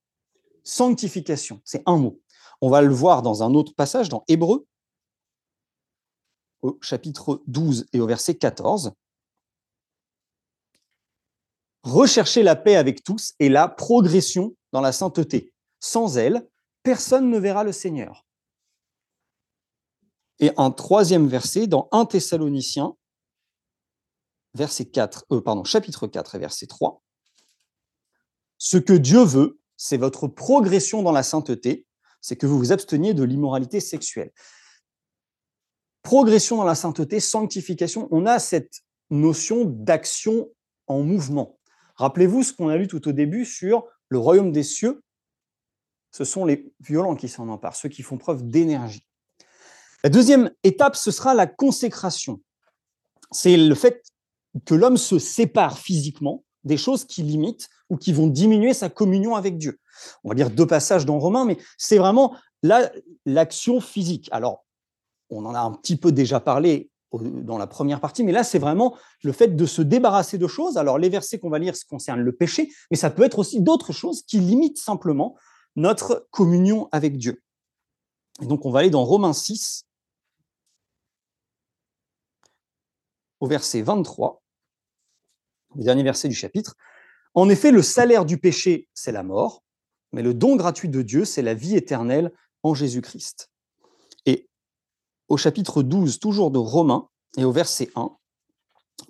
[0.64, 2.20] sanctification, c'est un mot.
[2.60, 4.66] On va le voir dans un autre passage, dans Hébreu,
[6.62, 8.92] au chapitre 12 et au verset 14.
[11.84, 15.52] Recherchez la paix avec tous et la progression dans la sainteté.
[15.80, 16.46] Sans elle,
[16.88, 18.26] personne ne verra le Seigneur.
[20.38, 22.96] Et un troisième verset dans 1 Thessaloniciens,
[24.54, 27.02] verset 4, euh, chapitre 4 et verset 3.
[28.56, 31.84] Ce que Dieu veut, c'est votre progression dans la sainteté,
[32.22, 34.32] c'est que vous vous absteniez de l'immoralité sexuelle.
[36.00, 40.48] Progression dans la sainteté, sanctification, on a cette notion d'action
[40.86, 41.58] en mouvement.
[41.96, 45.02] Rappelez-vous ce qu'on a lu tout au début sur le royaume des cieux
[46.10, 49.04] ce sont les violents qui s'en emparent, ceux qui font preuve d'énergie.
[50.04, 52.40] La deuxième étape, ce sera la consécration.
[53.30, 54.02] C'est le fait
[54.64, 59.34] que l'homme se sépare physiquement des choses qui limitent ou qui vont diminuer sa communion
[59.34, 59.78] avec Dieu.
[60.24, 62.36] On va lire deux passages dans Romains, mais c'est vraiment
[63.24, 64.28] l'action physique.
[64.32, 64.64] Alors,
[65.30, 68.58] on en a un petit peu déjà parlé dans la première partie, mais là, c'est
[68.58, 70.76] vraiment le fait de se débarrasser de choses.
[70.76, 73.92] Alors, les versets qu'on va lire concernent le péché, mais ça peut être aussi d'autres
[73.92, 75.36] choses qui limitent simplement
[75.78, 77.40] notre communion avec Dieu.
[78.40, 79.86] Donc on va aller dans Romains 6,
[83.38, 84.42] au verset 23,
[85.76, 86.74] le dernier verset du chapitre.
[87.34, 89.62] En effet, le salaire du péché, c'est la mort,
[90.12, 92.32] mais le don gratuit de Dieu, c'est la vie éternelle
[92.64, 93.48] en Jésus-Christ.
[94.26, 94.48] Et
[95.28, 98.10] au chapitre 12, toujours de Romains, et au verset 1,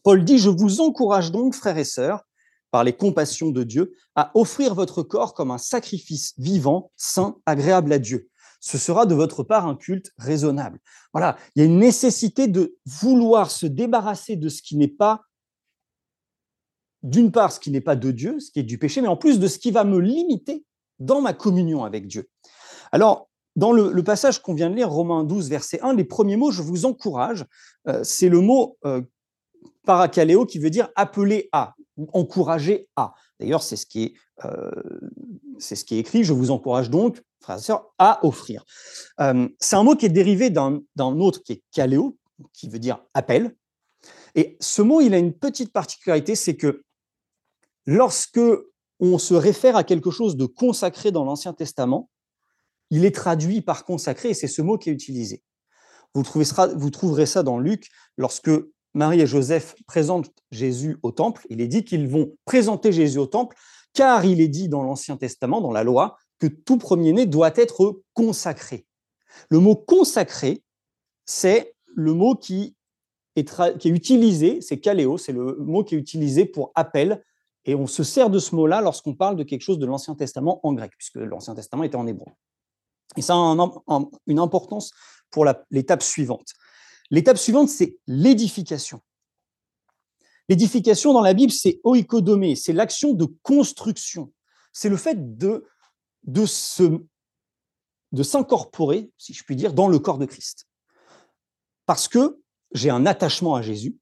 [0.03, 2.28] Paul dit, Je vous encourage donc, frères et sœurs,
[2.71, 7.93] par les compassions de Dieu, à offrir votre corps comme un sacrifice vivant, saint, agréable
[7.93, 8.29] à Dieu.
[8.61, 10.81] Ce sera de votre part un culte raisonnable.
[11.13, 15.23] Voilà, il y a une nécessité de vouloir se débarrasser de ce qui n'est pas,
[17.03, 19.17] d'une part, ce qui n'est pas de Dieu, ce qui est du péché, mais en
[19.17, 20.65] plus de ce qui va me limiter
[20.99, 22.29] dans ma communion avec Dieu.
[22.91, 26.53] Alors, dans le, passage qu'on vient de lire, Romains 12, verset 1, les premiers mots,
[26.53, 27.45] je vous encourage,
[27.89, 29.03] euh, c'est le mot euh,
[29.85, 33.13] paracaléo qui veut dire appeler à, ou encourager à.
[33.39, 34.71] D'ailleurs, c'est ce, qui est, euh,
[35.59, 38.65] ce qui est écrit, je vous encourage donc, frères et sœurs, à offrir.
[39.19, 42.17] c'est un mot qui est dérivé d'un, autre qui est caléo,
[42.53, 43.55] qui veut dire appel.
[44.35, 46.85] Et ce mot, il a une petite particularité, c'est que
[47.87, 48.41] lorsque
[49.01, 52.11] on se réfère à quelque chose de consacré dans l'Ancien Testament,
[52.91, 55.43] il est traduit par consacré et c'est ce mot qui est utilisé.
[56.15, 58.51] Vous trouverez ça dans Luc lorsque
[58.95, 61.47] Marie et Joseph présentent Jésus au temple.
[61.51, 63.57] Il est dit qu'ils vont présenter Jésus au temple
[63.93, 68.03] car il est dit dans l'Ancien Testament, dans la loi, que tout premier-né doit être
[68.15, 68.87] consacré.
[69.51, 70.63] Le mot consacré,
[71.25, 72.77] c'est le mot qui
[73.37, 77.23] est, utilisé, c'est kaléo, c'est le mot qui est utilisé pour appel,
[77.65, 80.61] et on se sert de ce mot-là lorsqu'on parle de quelque chose de l'Ancien Testament
[80.67, 82.33] en grec, puisque l'Ancien Testament était en hébreu.
[83.17, 84.93] Et ça a une importance
[85.31, 86.53] pour l'étape suivante.
[87.11, 89.01] L'étape suivante, c'est l'édification.
[90.49, 94.33] L'édification dans la Bible, c'est oikodomé, c'est l'action de construction.
[94.73, 95.67] C'est le fait de,
[96.25, 96.45] de,
[98.13, 100.67] de s'incorporer, si je puis dire, dans le corps de Christ.
[101.87, 102.41] Parce que
[102.73, 103.97] j'ai un attachement à Jésus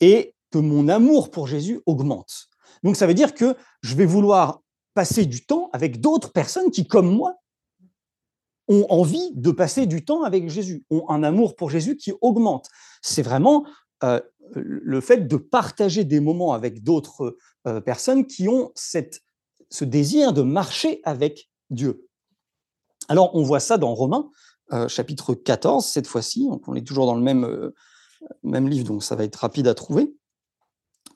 [0.00, 2.48] et que mon amour pour Jésus augmente.
[2.82, 4.62] Donc ça veut dire que je vais vouloir
[4.94, 7.34] passer du temps avec d'autres personnes qui, comme moi,
[8.68, 12.68] ont envie de passer du temps avec Jésus, ont un amour pour Jésus qui augmente.
[13.02, 13.66] C'est vraiment
[14.04, 14.20] euh,
[14.54, 19.22] le fait de partager des moments avec d'autres euh, personnes qui ont cette,
[19.70, 22.06] ce désir de marcher avec Dieu.
[23.08, 24.30] Alors, on voit ça dans Romains,
[24.72, 26.48] euh, chapitre 14, cette fois-ci.
[26.66, 27.72] On est toujours dans le même,
[28.42, 30.14] même livre, donc ça va être rapide à trouver.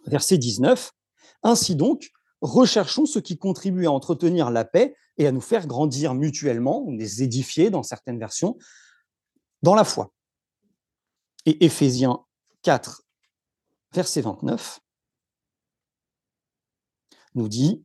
[0.07, 0.93] Verset 19.
[1.43, 2.11] Ainsi donc,
[2.43, 6.91] recherchons ce qui contribue à entretenir la paix et à nous faire grandir mutuellement, ou
[6.93, 8.59] les édifier dans certaines versions,
[9.63, 10.13] dans la foi.
[11.47, 12.25] Et Éphésiens
[12.63, 13.03] 4,
[13.93, 14.81] verset 29,
[17.35, 17.85] nous dit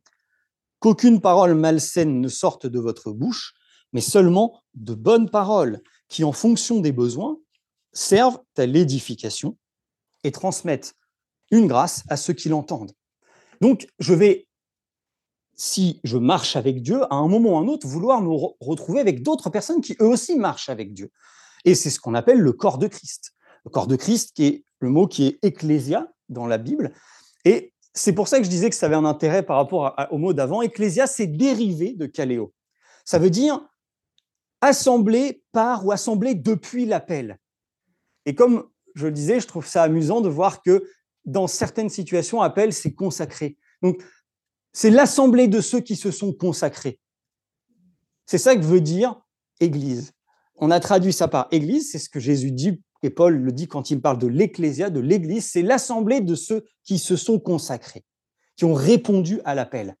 [0.80, 3.54] qu'aucune parole malsaine ne sorte de votre bouche,
[3.92, 7.38] mais seulement de bonnes paroles qui, en fonction des besoins,
[7.92, 9.56] servent à l'édification
[10.24, 10.94] et transmettent
[11.50, 12.92] une grâce à ceux qui l'entendent.
[13.60, 14.47] Donc, je vais
[15.58, 19.00] si je marche avec Dieu, à un moment ou à un autre, vouloir me retrouver
[19.00, 21.10] avec d'autres personnes qui eux aussi marchent avec Dieu.
[21.64, 23.32] Et c'est ce qu'on appelle le corps de Christ.
[23.64, 26.92] Le corps de Christ, qui est le mot qui est ecclésia dans la Bible.
[27.44, 30.18] Et c'est pour ça que je disais que ça avait un intérêt par rapport au
[30.18, 30.62] mot d'avant.
[30.62, 32.54] Ecclésia, c'est dérivé de caléo.
[33.04, 33.60] Ça veut dire
[34.60, 37.36] assembler par ou assembler depuis l'appel.
[38.26, 40.88] Et comme je le disais, je trouve ça amusant de voir que
[41.24, 43.56] dans certaines situations, appel, c'est consacré.
[43.82, 44.00] Donc,
[44.78, 47.00] c'est l'assemblée de ceux qui se sont consacrés.
[48.26, 49.20] C'est ça que veut dire
[49.58, 50.12] Église.
[50.54, 53.66] On a traduit ça par Église, c'est ce que Jésus dit, et Paul le dit
[53.66, 58.04] quand il parle de l'Ecclésia, de l'Église, c'est l'assemblée de ceux qui se sont consacrés,
[58.54, 59.96] qui ont répondu à l'appel.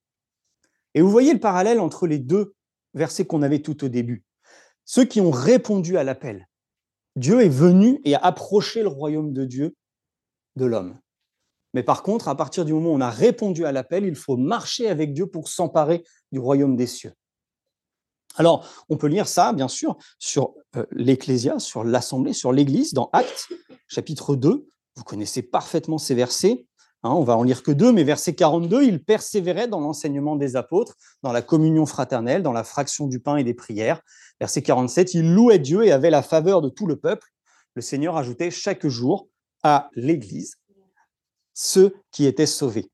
[0.94, 2.54] Et vous voyez le parallèle entre les deux
[2.94, 4.22] versets qu'on avait tout au début.
[4.84, 6.46] Ceux qui ont répondu à l'appel.
[7.16, 9.74] Dieu est venu et a approché le royaume de Dieu
[10.54, 11.00] de l'homme.
[11.74, 14.36] Mais par contre, à partir du moment où on a répondu à l'appel, il faut
[14.36, 16.02] marcher avec Dieu pour s'emparer
[16.32, 17.12] du royaume des cieux.
[18.36, 23.10] Alors, on peut lire ça, bien sûr, sur euh, l'Ecclésia, sur l'Assemblée, sur l'Église, dans
[23.12, 23.48] Actes,
[23.88, 24.66] chapitre 2.
[24.96, 26.66] Vous connaissez parfaitement ces versets.
[27.02, 30.56] Hein, on va en lire que deux, mais verset 42, il persévérait dans l'enseignement des
[30.56, 34.00] apôtres, dans la communion fraternelle, dans la fraction du pain et des prières.
[34.40, 37.28] Verset 47, il louait Dieu et avait la faveur de tout le peuple.
[37.74, 39.28] Le Seigneur ajoutait chaque jour
[39.62, 40.56] à l'Église
[41.60, 42.88] ceux qui étaient sauvés.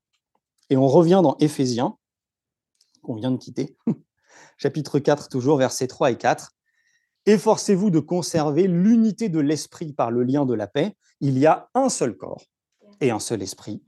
[0.71, 1.97] Et on revient dans Éphésiens,
[3.03, 3.77] qu'on vient de quitter,
[4.57, 6.51] chapitre 4, toujours versets 3 et 4.
[7.27, 10.97] Efforcez-vous de conserver l'unité de l'esprit par le lien de la paix.
[11.21, 12.43] Il y a un seul corps
[13.01, 13.83] et un seul esprit,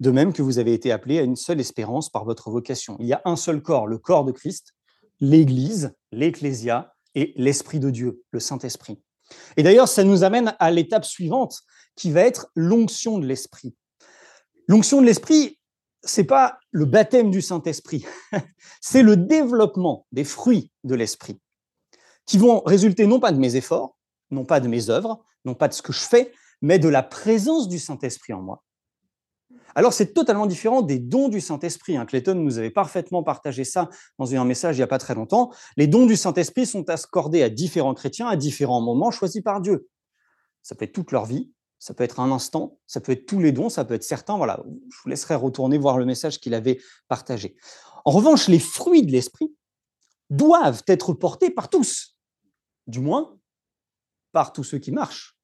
[0.00, 2.96] de même que vous avez été appelés à une seule espérance par votre vocation.
[2.98, 4.74] Il y a un seul corps, le corps de Christ,
[5.20, 9.00] l'Église, l'Ecclésia et l'Esprit de Dieu, le Saint-Esprit.
[9.56, 11.60] Et d'ailleurs, ça nous amène à l'étape suivante,
[11.94, 13.76] qui va être l'onction de l'Esprit.
[14.68, 15.58] L'onction de l'esprit,
[16.02, 18.04] c'est pas le baptême du Saint-Esprit,
[18.80, 21.40] c'est le développement des fruits de l'esprit
[22.26, 23.96] qui vont résulter non pas de mes efforts,
[24.30, 27.02] non pas de mes œuvres, non pas de ce que je fais, mais de la
[27.02, 28.62] présence du Saint-Esprit en moi.
[29.74, 31.96] Alors c'est totalement différent des dons du Saint-Esprit.
[31.96, 32.04] Hein.
[32.04, 35.50] Clayton nous avait parfaitement partagé ça dans un message il n'y a pas très longtemps.
[35.78, 39.88] Les dons du Saint-Esprit sont accordés à différents chrétiens à différents moments choisis par Dieu.
[40.62, 43.40] Ça peut être toute leur vie, ça peut être un instant, ça peut être tous
[43.40, 44.36] les dons, ça peut être certains.
[44.36, 47.56] Voilà, je vous laisserai retourner voir le message qu'il avait partagé.
[48.04, 49.54] En revanche, les fruits de l'esprit
[50.30, 52.16] doivent être portés par tous.
[52.86, 53.38] du moins
[54.32, 55.36] par tous ceux qui marchent.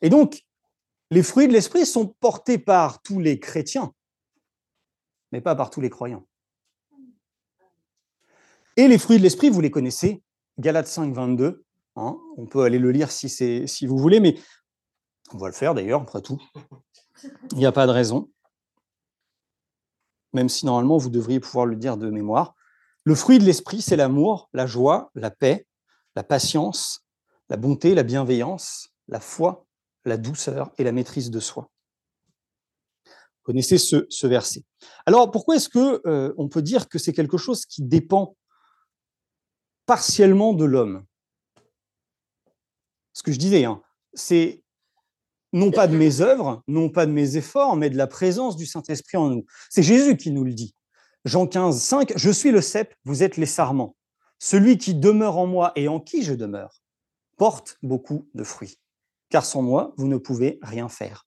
[0.00, 0.44] Et donc,
[1.10, 3.92] les fruits de l'esprit sont portés par tous les chrétiens,
[5.30, 6.26] mais pas par tous les croyants.
[8.76, 10.22] Et les fruits de l'esprit, vous les connaissez,
[10.58, 11.64] Galates 5, 22.
[11.96, 14.36] Hein, on peut aller le lire si, si vous voulez, mais
[15.34, 16.40] on va le faire d'ailleurs, après tout.
[17.52, 18.30] Il n'y a pas de raison.
[20.32, 22.54] Même si normalement vous devriez pouvoir le dire de mémoire.
[23.04, 25.66] Le fruit de l'esprit, c'est l'amour, la joie, la paix,
[26.14, 27.04] la patience,
[27.48, 29.66] la bonté, la bienveillance, la foi,
[30.04, 31.70] la douceur et la maîtrise de soi.
[33.06, 34.64] Vous connaissez ce, verset.
[35.04, 38.36] Alors pourquoi est-ce que euh, on peut dire que c'est quelque chose qui dépend
[39.84, 41.04] partiellement de l'homme?
[43.12, 43.82] Ce que je disais, hein,
[44.14, 44.61] c'est
[45.52, 48.66] non pas de mes œuvres, non pas de mes efforts, mais de la présence du
[48.66, 49.44] Saint-Esprit en nous.
[49.68, 50.74] C'est Jésus qui nous le dit.
[51.24, 53.96] Jean 15, 5, Je suis le cep, vous êtes les sarments.
[54.38, 56.82] Celui qui demeure en moi et en qui je demeure
[57.36, 58.78] porte beaucoup de fruits,
[59.30, 61.26] car sans moi, vous ne pouvez rien faire.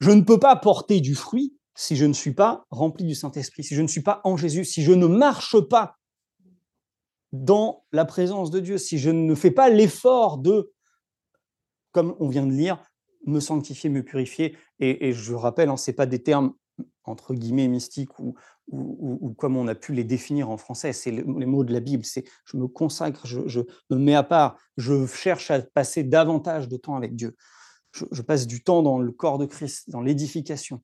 [0.00, 3.64] Je ne peux pas porter du fruit si je ne suis pas rempli du Saint-Esprit,
[3.64, 5.96] si je ne suis pas en Jésus, si je ne marche pas
[7.32, 10.73] dans la présence de Dieu, si je ne fais pas l'effort de
[11.94, 12.82] comme on vient de lire,
[13.24, 14.56] me sanctifier, me purifier.
[14.80, 16.52] Et, je rappelle, hein, ce pas des termes
[17.04, 18.34] entre guillemets mystiques ou,
[19.38, 22.24] comme on a pu les définir en français, c'est les mots de la Bible, c'est
[22.46, 26.96] je me consacre, je, me mets à part, je cherche à passer davantage de temps
[26.96, 27.36] avec Dieu.
[27.92, 30.82] Je, passe du temps dans le corps de Christ, dans l'édification.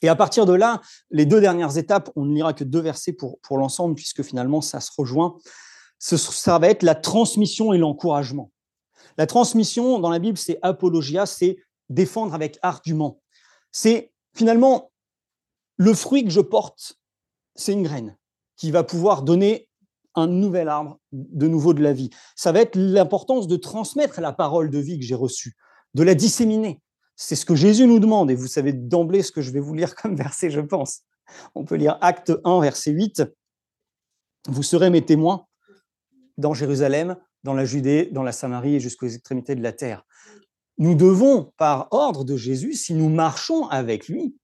[0.00, 3.12] Et à partir de là, les deux dernières étapes, on ne lira que deux versets
[3.12, 5.36] pour l'ensemble, puisque finalement ça se rejoint.
[5.98, 8.50] ça va être la transmission et l'encouragement.
[9.18, 11.56] La transmission dans la Bible, c'est apologia, c'est
[11.88, 13.20] défendre avec argument.
[13.70, 14.90] C'est finalement
[15.76, 16.98] le fruit que je porte,
[17.54, 18.16] c'est une graine
[18.56, 19.68] qui va pouvoir donner
[20.14, 22.10] un nouvel arbre, de nouveau de la vie.
[22.36, 25.56] Ça va être l'importance de transmettre la parole de vie que j'ai reçue,
[25.94, 26.80] de la disséminer.
[27.16, 29.74] C'est ce que Jésus nous demande, et vous savez d'emblée ce que je vais vous
[29.74, 31.00] lire comme verset, je pense.
[31.54, 33.22] On peut lire Acte 1, verset 8.
[34.48, 35.46] Vous serez mes témoins
[36.36, 40.04] dans Jérusalem, dans la Judée, dans la Samarie et jusqu'aux extrémités de la terre.
[40.78, 44.36] Nous devons, par ordre de Jésus, si nous marchons avec lui,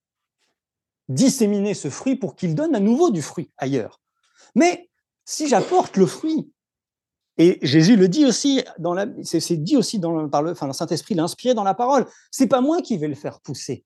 [1.08, 4.00] disséminer ce fruit pour qu'il donne à nouveau du fruit ailleurs.
[4.54, 4.90] Mais
[5.24, 6.50] si j'apporte le fruit,
[7.38, 10.72] et Jésus le dit aussi, dans la, c'est, dit aussi dans par le, enfin, le
[10.72, 13.84] Saint-Esprit l'inspiré dans la parole, c'est pas moi qui vais le faire pousser.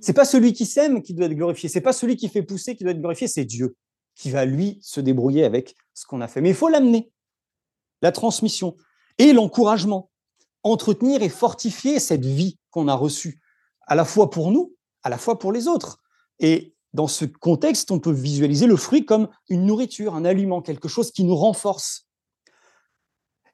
[0.00, 2.76] C'est pas celui qui sème qui doit être glorifié, c'est pas celui qui fait pousser
[2.76, 3.76] qui doit être glorifié, c'est Dieu
[4.14, 6.40] qui va lui se débrouiller avec ce qu'on a fait.
[6.40, 7.10] Mais il faut l'amener
[8.02, 8.76] la transmission
[9.18, 10.10] et l'encouragement.
[10.64, 13.40] Entretenir et fortifier cette vie qu'on a reçue,
[13.86, 16.00] à la fois pour nous, à la fois pour les autres.
[16.38, 20.88] Et dans ce contexte, on peut visualiser le fruit comme une nourriture, un aliment, quelque
[20.88, 22.06] chose qui nous renforce.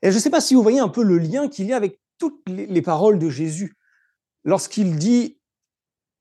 [0.02, 1.76] Et je ne sais pas si vous voyez un peu le lien qu'il y a
[1.76, 3.76] avec toutes les paroles de Jésus.
[4.44, 5.38] Lorsqu'il dit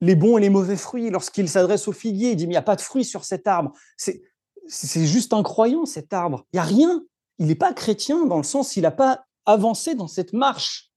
[0.01, 2.57] les bons et les mauvais fruits, lorsqu'il s'adresse au figuier, il dit, mais il n'y
[2.57, 3.73] a pas de fruits sur cet arbre.
[3.97, 6.45] C'est juste un croyant, cet arbre.
[6.53, 7.03] Il n'y a rien
[7.39, 10.91] il n'est pas chrétien dans le sens il n'a pas avancé dans cette marche.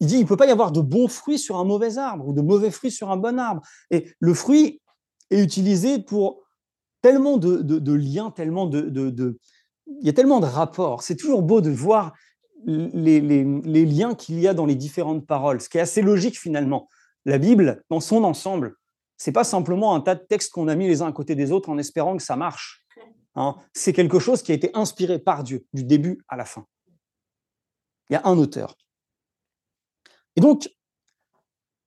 [0.00, 2.28] Il dit il ne peut pas y avoir de bons fruits sur un mauvais arbre
[2.28, 3.62] ou de mauvais fruits sur un bon arbre.
[3.90, 4.82] Et le fruit
[5.30, 6.42] est utilisé pour
[7.00, 9.38] tellement de, liens, tellement de,
[9.86, 11.02] Il y a tellement de rapports.
[11.02, 12.12] C'est toujours beau de voir
[12.66, 16.38] les, les liens qu'il y a dans les différentes paroles, ce qui est assez logique
[16.38, 16.88] finalement.
[17.24, 18.74] La Bible, dans son ensemble,
[19.16, 21.52] c'est pas simplement un tas de textes qu'on a mis les uns à côté des
[21.52, 22.83] autres en espérant que ça marche.
[23.36, 26.66] Hein, c'est quelque chose qui a été inspiré par Dieu du début à la fin.
[28.08, 28.76] Il y a un auteur.
[30.36, 30.68] Et donc,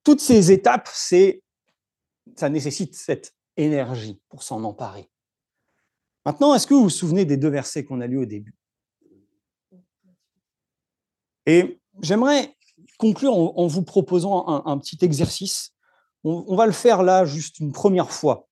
[0.03, 5.09] toutes ces étapes, ça nécessite cette énergie pour s'en emparer.
[6.25, 8.55] Maintenant, est-ce que vous vous souvenez des deux versets qu'on a lus au début?
[11.45, 12.55] Et j'aimerais
[12.97, 15.73] conclure en, vous proposant un, petit exercice.
[16.23, 18.46] on va le faire là juste une première fois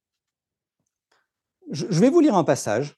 [1.71, 2.95] je vais vous lire un passage,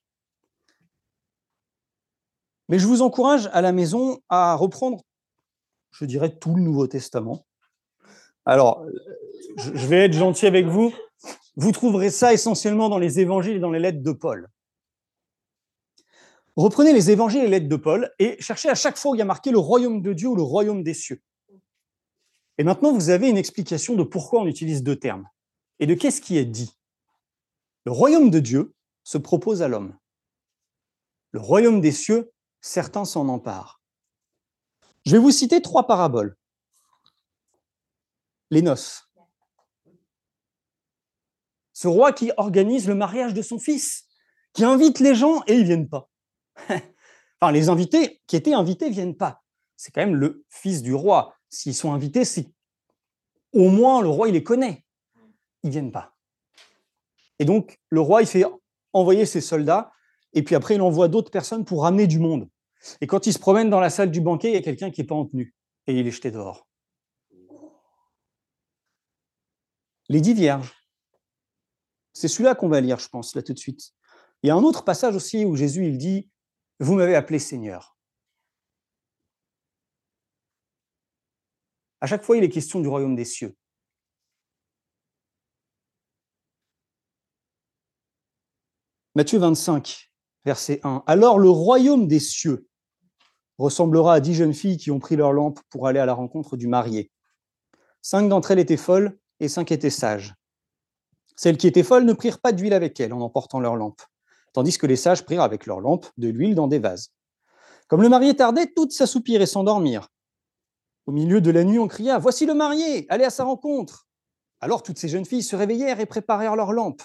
[2.70, 5.04] mais je vous encourage à la maison à reprendre,
[5.92, 7.46] je dirais, tout le Nouveau Testament.
[8.46, 8.86] Alors,
[9.58, 10.94] je vais être gentil avec vous.
[11.56, 14.50] Vous trouverez ça essentiellement dans les évangiles et dans les lettres de Paul.
[16.56, 19.20] Reprenez les évangiles et les lettres de Paul et cherchez à chaque fois où il
[19.20, 21.22] y a marqué le royaume de Dieu ou le royaume des cieux.
[22.58, 25.28] Et maintenant, vous avez une explication de pourquoi on utilise deux termes
[25.80, 26.77] et de qu'est-ce qui est dit.
[27.88, 28.76] Le royaume de Dieu
[29.06, 29.98] se propose à l'homme.
[31.32, 33.82] Le royaume des cieux, certains s'en emparent.
[35.06, 36.36] Je vais vous citer trois paraboles.
[38.52, 39.10] Les noces.
[41.72, 44.06] Ce roi qui organise le mariage de son fils,
[44.52, 46.10] qui invite les gens et ils ne viennent pas.
[47.40, 49.46] enfin, les invités qui étaient invités viennent pas.
[49.78, 51.38] C'est quand même le fils du roi.
[51.48, 52.52] S'ils sont invités, c'est
[53.54, 54.84] au moins le roi il les connaît.
[55.64, 56.17] Ils viennent pas.
[57.40, 58.46] Et donc le roi il fait
[58.94, 59.92] envoyer ses soldats
[60.34, 62.50] et puis après il envoie d'autres personnes pour ramener du monde.
[63.02, 65.02] Et quand il se promène dans la salle du banquet, il y a quelqu'un qui
[65.02, 65.54] n'est pas en tenue
[65.88, 66.68] et il est jeté dehors.
[70.10, 70.74] Les dix vierges.
[72.14, 73.92] C'est celui-là qu'on va lire, je pense, là tout de suite.
[74.42, 76.30] Il y a un autre passage aussi où Jésus il dit
[76.80, 77.98] Vous m'avez appelé Seigneur.
[82.00, 83.56] À chaque fois, il est question du royaume des cieux.
[89.18, 90.12] Matthieu 25,
[90.46, 91.02] verset 1.
[91.08, 92.68] Alors le royaume des cieux
[93.58, 96.56] ressemblera à dix jeunes filles qui ont pris leur lampe pour aller à la rencontre
[96.56, 97.10] du marié.
[98.04, 100.36] Cinq d'entre elles étaient folles et cinq étaient sages.
[101.36, 104.04] Celles qui étaient folles ne prirent pas d'huile avec elles en emportant leur lampe,
[104.54, 107.12] tandis que les sages prirent avec leur lampe de l'huile dans des vases.
[107.88, 110.10] Comme le marié tardait, toutes s'assoupirent et s'endormirent.
[111.08, 114.08] Au milieu de la nuit, on cria Voici le marié, allez à sa rencontre.
[114.62, 117.02] Alors toutes ces jeunes filles se réveillèrent et préparèrent leurs lampes.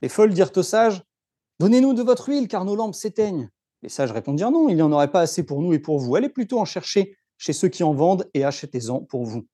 [0.00, 1.02] Les folles dirent aux sages
[1.60, 3.50] Donnez-nous de votre huile, car nos lampes s'éteignent.
[3.82, 6.16] Les sages répondirent Non, il n'y en aurait pas assez pour nous et pour vous.
[6.16, 9.46] Allez plutôt en chercher chez ceux qui en vendent et achetez-en pour vous.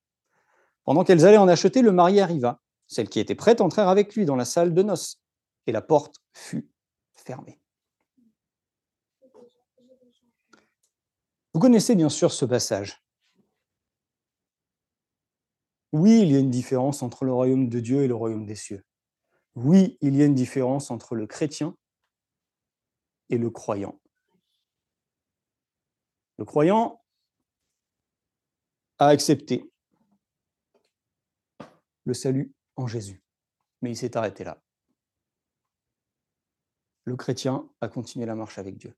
[0.83, 2.59] Pendant qu'elles allaient en acheter, le marié arriva.
[2.87, 5.21] Celles qui étaient prêtes entrèrent avec lui dans la salle de noces,
[5.67, 6.69] et la porte fut
[7.13, 7.61] fermée.
[11.53, 13.03] Vous connaissez bien sûr ce passage.
[15.91, 18.55] Oui, il y a une différence entre le royaume de Dieu et le royaume des
[18.55, 18.85] cieux.
[19.55, 21.75] Oui, il y a une différence entre le chrétien
[23.31, 23.99] et le croyant.
[26.37, 27.01] Le croyant
[28.99, 29.71] a accepté
[32.05, 33.23] le salut en Jésus.
[33.81, 34.61] Mais il s'est arrêté là.
[37.05, 38.95] Le chrétien a continué la marche avec Dieu.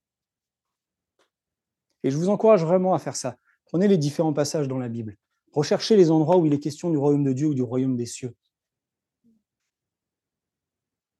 [2.03, 3.37] Et je vous encourage vraiment à faire ça.
[3.65, 5.17] Prenez les différents passages dans la Bible.
[5.53, 8.05] Recherchez les endroits où il est question du royaume de Dieu ou du royaume des
[8.05, 8.35] cieux.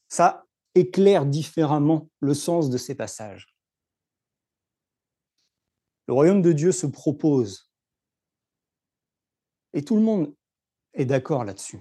[0.10, 0.46] Ça
[0.76, 3.56] éclaire différemment le sens de ces passages.
[6.08, 7.72] Le royaume de Dieu se propose.
[9.74, 10.36] Et tout le monde
[10.94, 11.80] est d'accord là-dessus.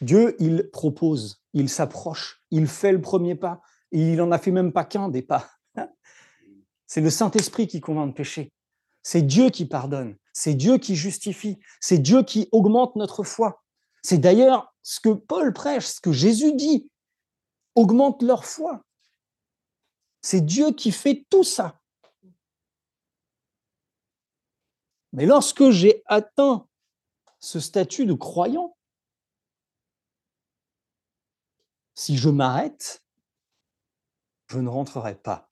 [0.00, 3.60] Dieu, il propose, il s'approche, il fait le premier pas,
[3.92, 5.50] et il n'en a fait même pas qu'un des pas.
[6.86, 8.52] C'est le Saint-Esprit qui convainc de pécher.
[9.02, 13.62] C'est Dieu qui pardonne, c'est Dieu qui justifie, c'est Dieu qui augmente notre foi.
[14.02, 16.90] C'est d'ailleurs ce que Paul prêche, ce que Jésus dit,
[17.74, 18.84] augmente leur foi.
[20.22, 21.80] C'est Dieu qui fait tout ça.
[25.12, 26.68] Mais lorsque j'ai atteint
[27.38, 28.76] ce statut de croyant,
[31.94, 33.04] si je m'arrête,
[34.48, 35.48] je ne rentrerai pas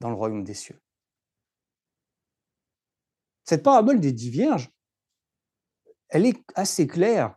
[0.00, 0.80] dans le royaume des cieux.
[3.44, 4.70] Cette parabole des dix vierges,
[6.08, 7.34] elle est assez claire.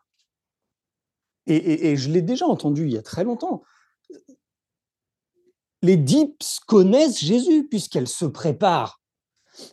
[1.47, 3.63] Et, je l'ai déjà entendue il y a très longtemps.
[5.81, 9.01] Les dix connaissent Jésus puisqu'elles se préparent.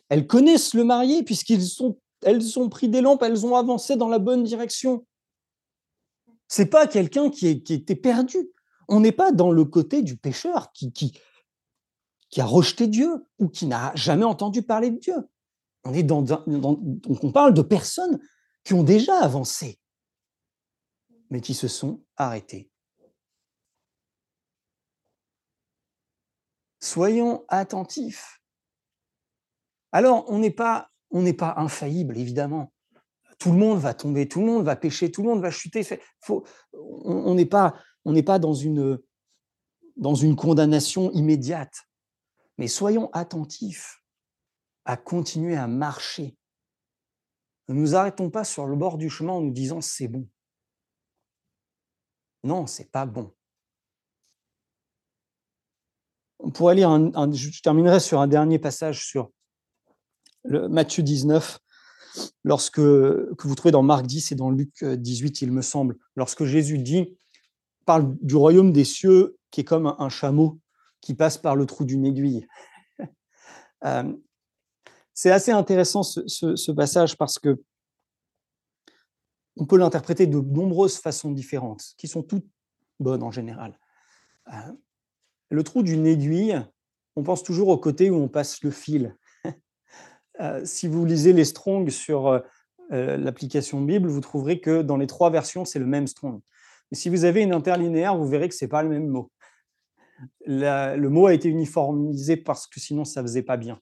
[0.09, 4.09] Elles connaissent le marié puisqu'ils sont elles ont pris des lampes, elles ont avancé dans
[4.09, 5.07] la bonne direction.
[6.49, 8.51] C'est pas quelqu'un qui, était perdu.
[8.89, 11.13] On n'est pas dans le côté du pécheur qui, qui,
[12.41, 15.17] a rejeté Dieu ou qui n'a jamais entendu parler de Dieu.
[15.85, 18.19] On est dans, on parle de personnes
[18.65, 19.79] qui ont déjà avancé,
[21.31, 22.71] mais qui se sont arrêtées.
[26.81, 28.41] Soyons attentifs.
[29.93, 32.73] Alors, on n'est pas on n'est pas infaillible, évidemment.
[33.39, 35.87] Tout le monde va tomber, tout le monde va pécher, tout le monde va chuter.
[36.83, 37.75] on n'est pas,
[38.05, 38.99] on pas dans, une,
[39.97, 41.85] dans une condamnation immédiate.
[42.59, 44.03] Mais soyons attentifs
[44.85, 46.37] à continuer à marcher.
[47.69, 50.29] Ne nous arrêtons pas sur le bord du chemin en nous disant c'est bon.
[52.43, 53.33] Non, c'est pas bon.
[56.55, 59.31] Je terminerai sur un dernier passage sur
[60.45, 61.59] Matthieu 19,
[62.45, 66.45] lorsque, que vous trouvez dans Marc 10 et dans Luc 18, il me semble, lorsque
[66.45, 67.17] Jésus dit,
[67.85, 70.61] parle du royaume des cieux qui est comme un chameau
[71.01, 72.47] qui passe par le trou d'une aiguille.
[73.85, 74.13] Euh,
[75.15, 77.63] c'est assez intéressant ce, passage parce que
[79.55, 82.49] on peut l'interpréter de nombreuses façons différentes, qui sont toutes
[82.99, 83.79] bonnes en général.
[84.53, 84.73] Euh,
[85.51, 86.61] le trou d'une aiguille,
[87.17, 89.17] on pense toujours au côté où on passe le fil.
[90.41, 92.39] Euh, si vous lisez les Strong sur euh,
[92.93, 96.41] euh, l'application Bible, vous trouverez que dans les trois versions, c'est le même Strong.
[96.93, 99.33] Mais si vous avez une interlinéaire, vous verrez que ce n'est pas le même mot.
[100.47, 103.81] le mot a été uniformisé parce que sinon ça faisait pas bien.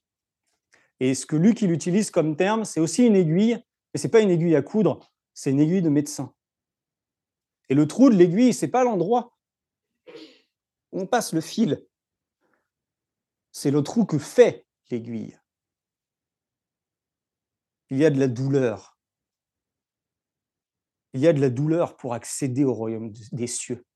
[0.99, 3.59] Et ce que Luc il utilise comme terme, c'est aussi une aiguille,
[3.93, 5.01] mais c'est pas une aiguille à coudre,
[5.35, 6.33] c'est une aiguille de médecin.
[7.69, 9.36] Et le trou de l'aiguille, c'est pas l'endroit
[10.97, 11.85] on passe le fil,
[13.53, 15.39] c'est le trou que fait l'aiguille.
[17.91, 18.99] Il y a de la douleur.
[21.13, 23.87] Il y a de la douleur pour accéder au royaume des cieux.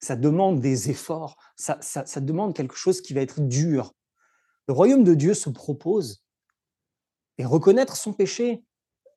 [0.00, 3.94] Ça demande des efforts, ça, demande quelque chose qui va être dur.
[4.68, 6.22] Le royaume de Dieu se propose.
[7.38, 8.64] Et reconnaître son péché,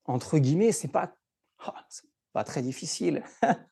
[0.06, 1.14] entre guillemets, c'est pas,
[1.60, 1.88] ah,
[2.34, 3.24] pas très difficile.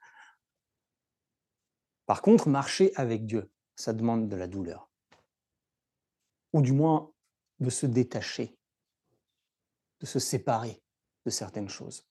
[2.08, 4.90] Par contre, marcher avec Dieu, ça demande de la douleur.
[6.54, 7.14] Ou du moins
[7.60, 8.58] de se détacher,
[10.00, 10.82] de se séparer
[11.26, 12.08] de certaines choses.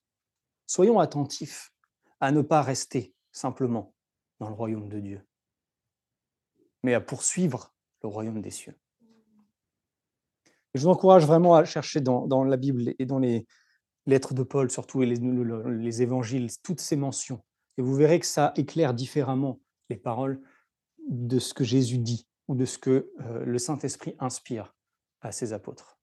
[0.69, 1.73] Soyons attentifs
[2.21, 3.93] à ne pas rester simplement
[4.39, 5.27] dans le royaume de Dieu,
[6.85, 7.75] mais à poursuivre
[8.05, 8.79] le royaume des cieux
[10.77, 13.47] je vous encourage vraiment à chercher dans, la Bible et dans les
[14.07, 17.43] lettres de Paul, surtout, et les, évangiles, toutes ces mentions.
[17.79, 20.41] Et vous verrez que ça éclaire différemment les paroles
[21.09, 24.75] de ce que Jésus dit ou de ce que euh, le Saint-Esprit inspire
[25.21, 25.96] à ses apôtres.